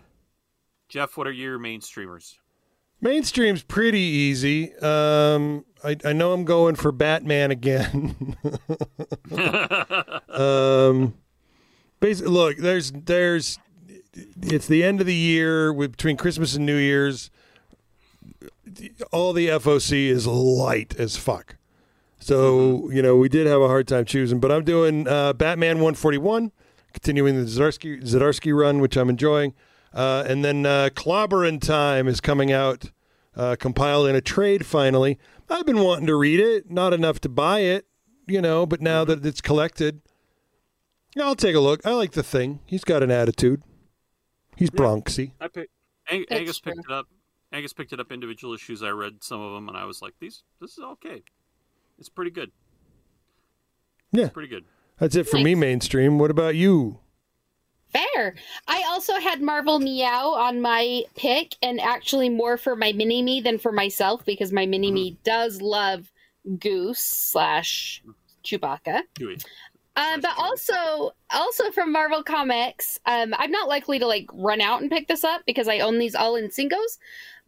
[0.87, 1.17] Jeff?
[1.17, 2.37] What are your main streamers?
[3.01, 4.71] Mainstream's pretty easy.
[4.75, 8.37] Um, I, I know I'm going for Batman again.
[10.29, 11.15] um,
[11.99, 13.57] basically, look, there's there's
[14.43, 17.31] it's the end of the year with, between Christmas and New Year's.
[19.11, 21.55] All the FOC is light as fuck.
[22.19, 25.77] So you know we did have a hard time choosing, but I'm doing uh, Batman
[25.77, 26.51] 141,
[26.97, 29.53] continuing the Zdarsky Zdarsky run, which I'm enjoying,
[29.93, 32.91] uh, and then uh, Clobberin' Time is coming out,
[33.35, 35.19] uh, compiled in a trade finally.
[35.47, 37.85] I've been wanting to read it, not enough to buy it,
[38.25, 40.01] you know, but now that it's collected,
[41.21, 41.85] I'll take a look.
[41.85, 42.61] I like the thing.
[42.65, 43.61] He's got an attitude.
[44.55, 45.33] He's Bronxy.
[45.39, 45.71] I picked,
[46.09, 46.95] Ang- Angus picked true.
[46.95, 47.05] it up.
[47.53, 48.81] Angus picked it up individual issues.
[48.81, 51.21] I read some of them, and I was like, "These, this is okay.
[51.99, 52.51] It's pretty good.
[54.11, 54.65] Yeah, Pretty good."
[54.99, 55.55] That's it for me.
[55.55, 56.19] Mainstream.
[56.19, 56.99] What about you?
[57.89, 58.35] Fair.
[58.67, 63.41] I also had Marvel Meow on my pick, and actually more for my mini me
[63.41, 66.11] than for myself because my mini me does love
[66.59, 68.03] Goose slash
[68.43, 69.01] Chewbacca.
[69.15, 69.37] Dewey.
[69.95, 74.81] Um, but also, also from Marvel Comics, um, I'm not likely to like run out
[74.81, 76.99] and pick this up because I own these all in singles.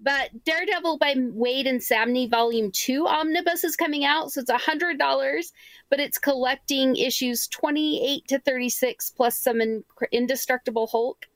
[0.01, 4.57] But Daredevil by Waid and Samnee Volume Two Omnibus is coming out, so it's a
[4.57, 5.51] hundred dollars.
[5.89, 11.27] But it's collecting issues 28 to 36 plus some in- Indestructible Hulk,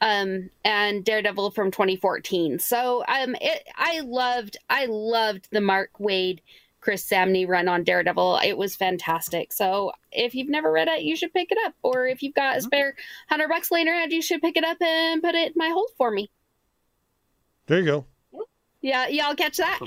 [0.00, 2.58] um, and Daredevil from 2014.
[2.58, 6.40] So um, it, I loved, I loved the Mark Waid
[6.80, 8.40] Chris Samnee run on Daredevil.
[8.42, 9.52] It was fantastic.
[9.52, 11.74] So if you've never read it, you should pick it up.
[11.82, 12.94] Or if you've got a spare
[13.28, 15.90] hundred bucks laying around, you should pick it up and put it in my hold
[15.96, 16.30] for me.
[17.70, 18.04] There you go.
[18.80, 19.78] Yeah, y'all catch that?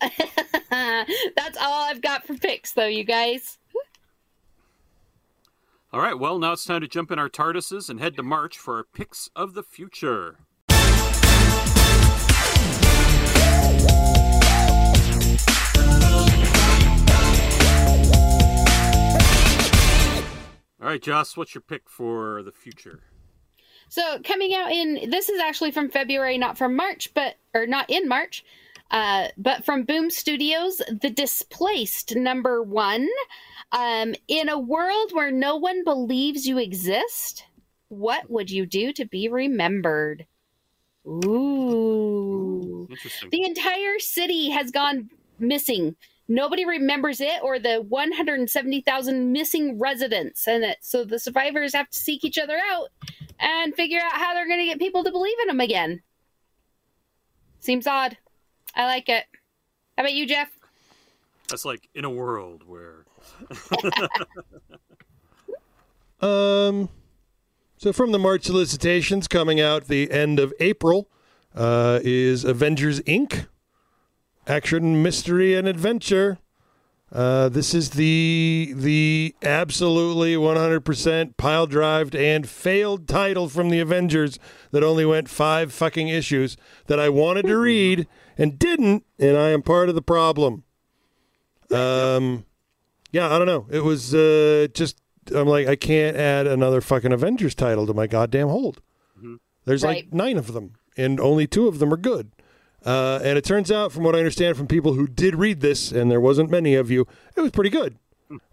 [1.36, 3.58] That's all I've got for picks, though, you guys.
[5.92, 6.18] All right.
[6.18, 8.84] Well, now it's time to jump in our TARDISes and head to March for our
[8.84, 10.38] picks of the future.
[20.80, 23.00] All right, Joss, what's your pick for the future?
[23.90, 27.90] So coming out in this is actually from February, not from March, but or not
[27.90, 28.44] in March,
[28.92, 33.08] uh, but from Boom Studios, The Displaced number one.
[33.72, 37.44] Um, in a world where no one believes you exist,
[37.88, 40.24] what would you do to be remembered?
[41.06, 42.88] Ooh.
[43.30, 45.10] The entire city has gone
[45.40, 45.96] missing.
[46.28, 51.98] Nobody remembers it or the 170,000 missing residents, and it, so the survivors have to
[51.98, 52.90] seek each other out
[53.40, 56.02] and figure out how they're going to get people to believe in them again.
[57.60, 58.16] Seems odd.
[58.74, 59.24] I like it.
[59.96, 60.50] How about you, Jeff?
[61.48, 63.04] That's like in a world where.
[66.20, 66.90] Um,
[67.76, 71.08] so from the March solicitations coming out the end of April
[71.54, 73.46] uh, is Avengers Inc.
[74.46, 76.38] Action, mystery, and adventure.
[77.12, 84.38] Uh, this is the the absolutely 100% pile drived and failed title from the Avengers
[84.70, 86.56] that only went five fucking issues
[86.86, 88.06] that I wanted to read
[88.38, 90.62] and didn't, and I am part of the problem.
[91.72, 92.44] Um,
[93.10, 93.66] yeah, I don't know.
[93.70, 95.00] It was uh, just
[95.34, 98.80] I'm like I can't add another fucking Avengers title to my goddamn hold.
[99.64, 102.30] There's like nine of them, and only two of them are good.
[102.84, 105.92] Uh, and it turns out, from what I understand from people who did read this,
[105.92, 107.98] and there wasn't many of you, it was pretty good.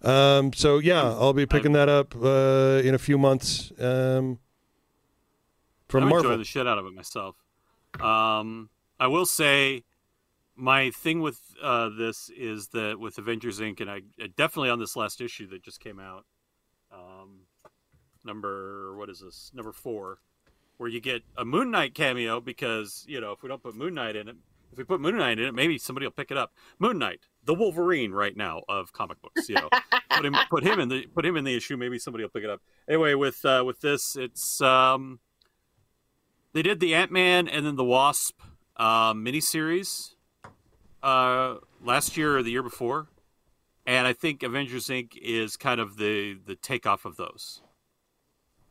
[0.02, 4.40] Um, so yeah, I'll be picking that up uh, in a few months um,
[5.88, 6.38] from I'm Marvel.
[6.38, 7.36] the shit out of it myself.
[8.02, 9.84] Um, I will say,
[10.56, 13.80] my thing with uh, this is that with Avengers Inc.
[13.80, 14.02] and I
[14.36, 16.26] definitely on this last issue that just came out,
[16.92, 17.42] um,
[18.26, 19.52] number what is this?
[19.54, 20.20] Number four,
[20.78, 23.94] where you get a Moon Knight cameo because you know if we don't put Moon
[23.94, 24.36] Knight in it,
[24.72, 26.54] if we put Moon Knight in it, maybe somebody will pick it up.
[26.80, 29.50] Moon Knight, the Wolverine right now of comic books.
[29.50, 29.70] You know,
[30.12, 31.78] put him put him in the put him in the issue.
[31.78, 32.62] Maybe somebody will pick it up.
[32.88, 35.20] Anyway, with uh, with this, it's um,
[36.54, 38.40] they did the Ant Man and then the Wasp
[38.76, 40.16] uh, miniseries
[41.04, 43.08] uh, last year or the year before,
[43.86, 45.18] and I think Avengers Inc.
[45.22, 47.62] is kind of the the takeoff of those,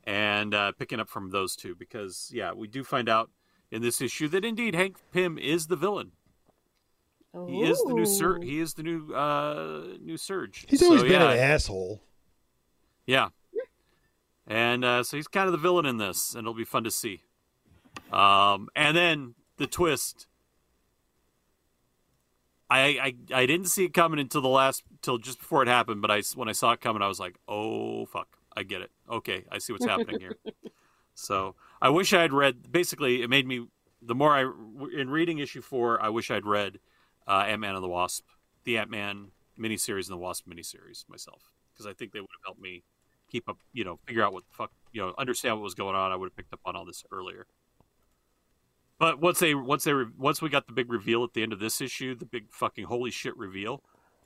[0.06, 3.30] and uh, picking up from those two because yeah, we do find out
[3.70, 6.12] in this issue that indeed Hank Pym is the villain.
[7.46, 10.64] He is the new Sur- He is the new uh, new Surge.
[10.68, 12.00] He's always So, been yeah, an asshole.
[13.06, 13.28] yeah.
[14.46, 16.90] And uh, so he's kind of the villain in this, and it'll be fun to
[16.90, 17.20] see.
[18.12, 20.28] Um, and then the twist.
[22.70, 26.00] I, I I didn't see it coming until the last till just before it happened,
[26.02, 28.90] but I when I saw it coming, I was like, "Oh fuck, I get it.
[29.10, 30.36] Okay, I see what's happening here."
[31.18, 32.70] So I wish I had read.
[32.70, 33.68] Basically, it made me
[34.02, 34.42] the more I
[34.94, 36.78] in reading issue four, I wish I'd read
[37.26, 38.24] uh, Ant Man and the Wasp,
[38.64, 39.28] the Ant Man
[39.58, 42.84] miniseries and the Wasp miniseries myself, because I think they would have helped me
[43.30, 45.96] keep up, you know, figure out what the fuck, you know, understand what was going
[45.96, 46.12] on.
[46.12, 47.46] I would have picked up on all this earlier.
[48.98, 51.60] But once they once they once we got the big reveal at the end of
[51.60, 53.82] this issue, the big fucking holy shit reveal,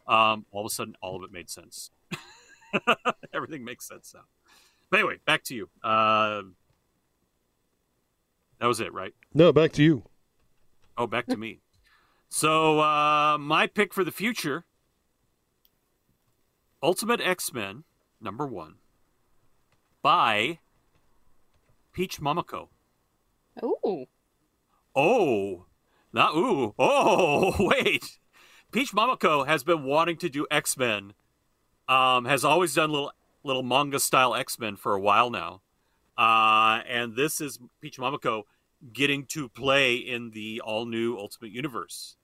[0.07, 1.90] um, all of a sudden all of it made sense.
[3.32, 4.24] Everything makes sense now.
[4.90, 5.68] But anyway, back to you.
[5.82, 6.42] Uh,
[8.59, 9.14] that was it, right?
[9.32, 10.05] No, back to you.
[10.97, 11.60] Oh, back to me.
[12.28, 14.64] So uh, my pick for the future:
[16.82, 17.84] Ultimate X Men
[18.20, 18.76] number one
[20.02, 20.59] by
[21.92, 22.68] Peach Momoko.
[23.62, 24.06] Ooh.
[24.94, 25.66] Oh,
[26.12, 26.74] not ooh.
[26.78, 28.18] Oh, wait.
[28.72, 31.14] Peach Momoko has been wanting to do X Men.
[31.90, 33.10] Um, has always done little
[33.42, 35.60] little manga style X Men for a while now,
[36.16, 38.44] uh, and this is Peach Momoko
[38.92, 42.16] getting to play in the all new Ultimate Universe.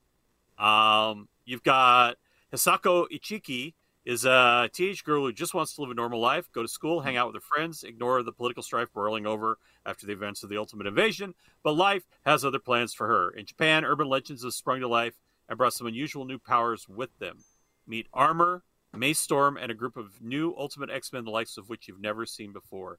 [0.56, 2.14] Um, you've got
[2.52, 3.74] Hisako Ichiki
[4.04, 7.00] is a teenage girl who just wants to live a normal life, go to school,
[7.00, 10.48] hang out with her friends, ignore the political strife boiling over after the events of
[10.48, 11.34] the Ultimate Invasion.
[11.64, 13.30] But life has other plans for her.
[13.30, 15.14] In Japan, urban legends have sprung to life
[15.48, 17.38] and brought some unusual new powers with them.
[17.84, 18.62] Meet Armor,
[18.96, 22.26] Maystorm, and a group of new Ultimate X Men, the likes of which you've never
[22.26, 22.98] seen before.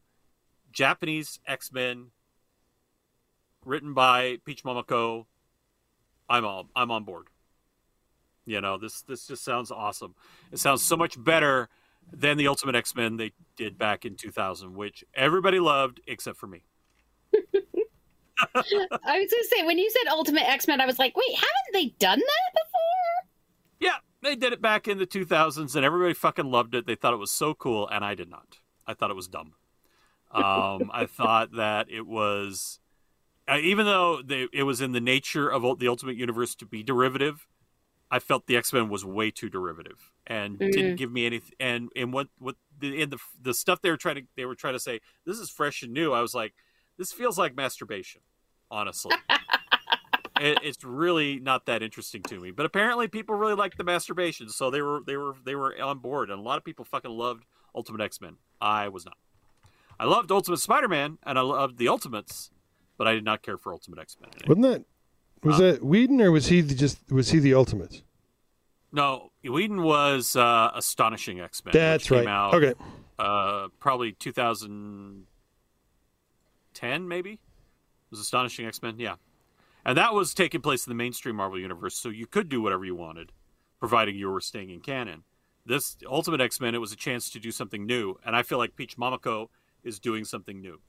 [0.72, 2.08] Japanese X Men,
[3.66, 5.26] written by Peach Momoko.
[6.30, 7.28] I'm all, I'm on board.
[8.46, 10.16] You know, this this just sounds awesome.
[10.52, 11.70] It sounds so much better
[12.14, 16.48] than the Ultimate X Men they did back in 2000, which everybody loved except for
[16.48, 16.64] me.
[17.34, 21.36] I was going to say, when you said Ultimate X Men, I was like, wait,
[21.36, 23.30] haven't they done that before?
[23.80, 26.86] Yeah, they did it back in the 2000s, and everybody fucking loved it.
[26.86, 28.58] They thought it was so cool, and I did not.
[28.86, 29.54] I thought it was dumb.
[30.32, 32.80] Um, I thought that it was,
[33.48, 36.84] uh, even though they, it was in the nature of the Ultimate Universe to be
[36.84, 37.48] derivative,
[38.10, 40.98] I felt the X Men was way too derivative and didn't Mhm.
[40.98, 41.42] give me any.
[41.60, 44.56] And and what what the in the the stuff they were trying to they were
[44.56, 46.14] trying to say this is fresh and new.
[46.14, 46.54] I was like,
[46.98, 48.22] this feels like masturbation,
[48.72, 49.16] honestly.
[50.42, 52.52] it, it's really not that interesting to me.
[52.52, 56.00] But apparently, people really liked the masturbation, so they were they were they were on
[56.00, 57.46] board, and a lot of people fucking loved
[57.76, 58.38] Ultimate X Men.
[58.60, 59.18] I was not.
[60.00, 62.52] I loved Ultimate Spider Man, and I loved the Ultimates,
[62.98, 64.30] but I did not care for Ultimate X Men.
[64.48, 64.86] Wasn't that
[65.44, 68.02] was that Whedon or was he the, just was he the ultimate?
[68.92, 71.74] No, Whedon was uh, Astonishing X Men.
[71.74, 72.26] That's right.
[72.28, 72.74] Out, Okay.
[73.20, 77.32] Uh, probably 2010, maybe.
[77.32, 77.40] It
[78.12, 79.16] was Astonishing X Men, yeah.
[79.88, 82.84] And that was taking place in the mainstream Marvel universe, so you could do whatever
[82.84, 83.32] you wanted,
[83.80, 85.24] providing you were staying in canon.
[85.66, 88.58] This Ultimate X Men, it was a chance to do something new, and I feel
[88.58, 89.48] like Peach Momoko
[89.86, 90.82] is doing something new.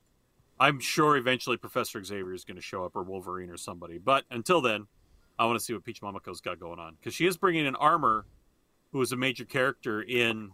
[0.58, 3.98] I'm sure eventually Professor Xavier is going to show up, or Wolverine, or somebody.
[3.98, 4.88] But until then,
[5.38, 7.76] I want to see what Peach Momoko's got going on because she is bringing in
[7.76, 8.26] Armor,
[8.90, 10.50] who is a major character in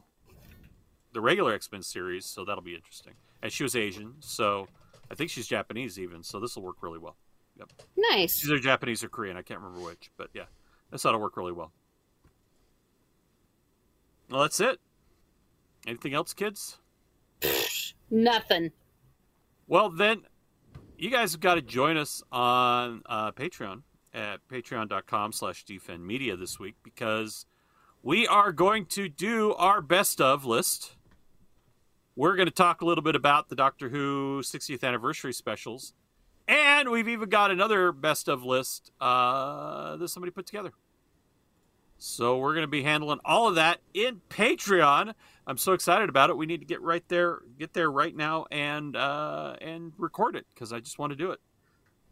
[1.15, 3.15] the regular X Men series, so that'll be interesting.
[3.43, 4.69] And she was Asian, so
[5.11, 7.17] I think she's Japanese even, so this will work really well.
[7.59, 7.73] Yep.
[7.97, 8.45] Nice.
[8.45, 9.37] Either Japanese or Korean.
[9.37, 10.45] I can't remember which, but yeah,
[10.91, 11.73] this ought to work really well.
[14.31, 14.81] Well, that's it.
[15.87, 16.79] Anything else, kids?
[18.11, 18.73] Nothing.
[19.67, 20.23] Well, then,
[20.99, 23.83] you guys have got to join us on uh, Patreon
[24.13, 27.47] at patreon.com slash defendmedia this week because
[28.03, 30.97] we are going to do our best of list.
[32.17, 35.95] We're going to talk a little bit about the Doctor Who 60th anniversary specials.
[36.47, 40.73] And we've even got another best of list uh, that somebody put together.
[41.97, 45.15] So we're going to be handling all of that in Patreon.
[45.47, 46.37] I'm so excited about it.
[46.37, 50.47] We need to get right there, get there right now, and uh, and record it
[50.55, 51.41] because I just want to do it.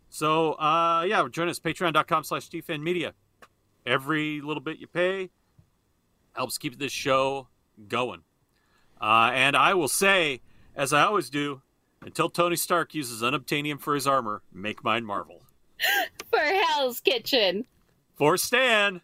[0.08, 3.14] So uh, yeah, join us Patreon.com/slash Defend Media.
[3.84, 5.30] Every little bit you pay
[6.32, 7.48] helps keep this show
[7.88, 8.22] going.
[9.00, 10.40] Uh, and I will say,
[10.76, 11.62] as I always do,
[12.04, 15.42] until Tony Stark uses unobtainium for his armor, make mine Marvel.
[16.30, 17.64] for Hell's Kitchen.
[18.14, 19.00] For Stan.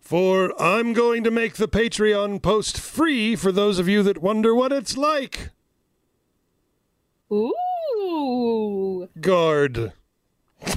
[0.00, 4.54] For I'm going to make the Patreon post free for those of you that wonder
[4.54, 5.50] what it's like.
[7.32, 9.08] Ooh.
[9.20, 9.92] Guard.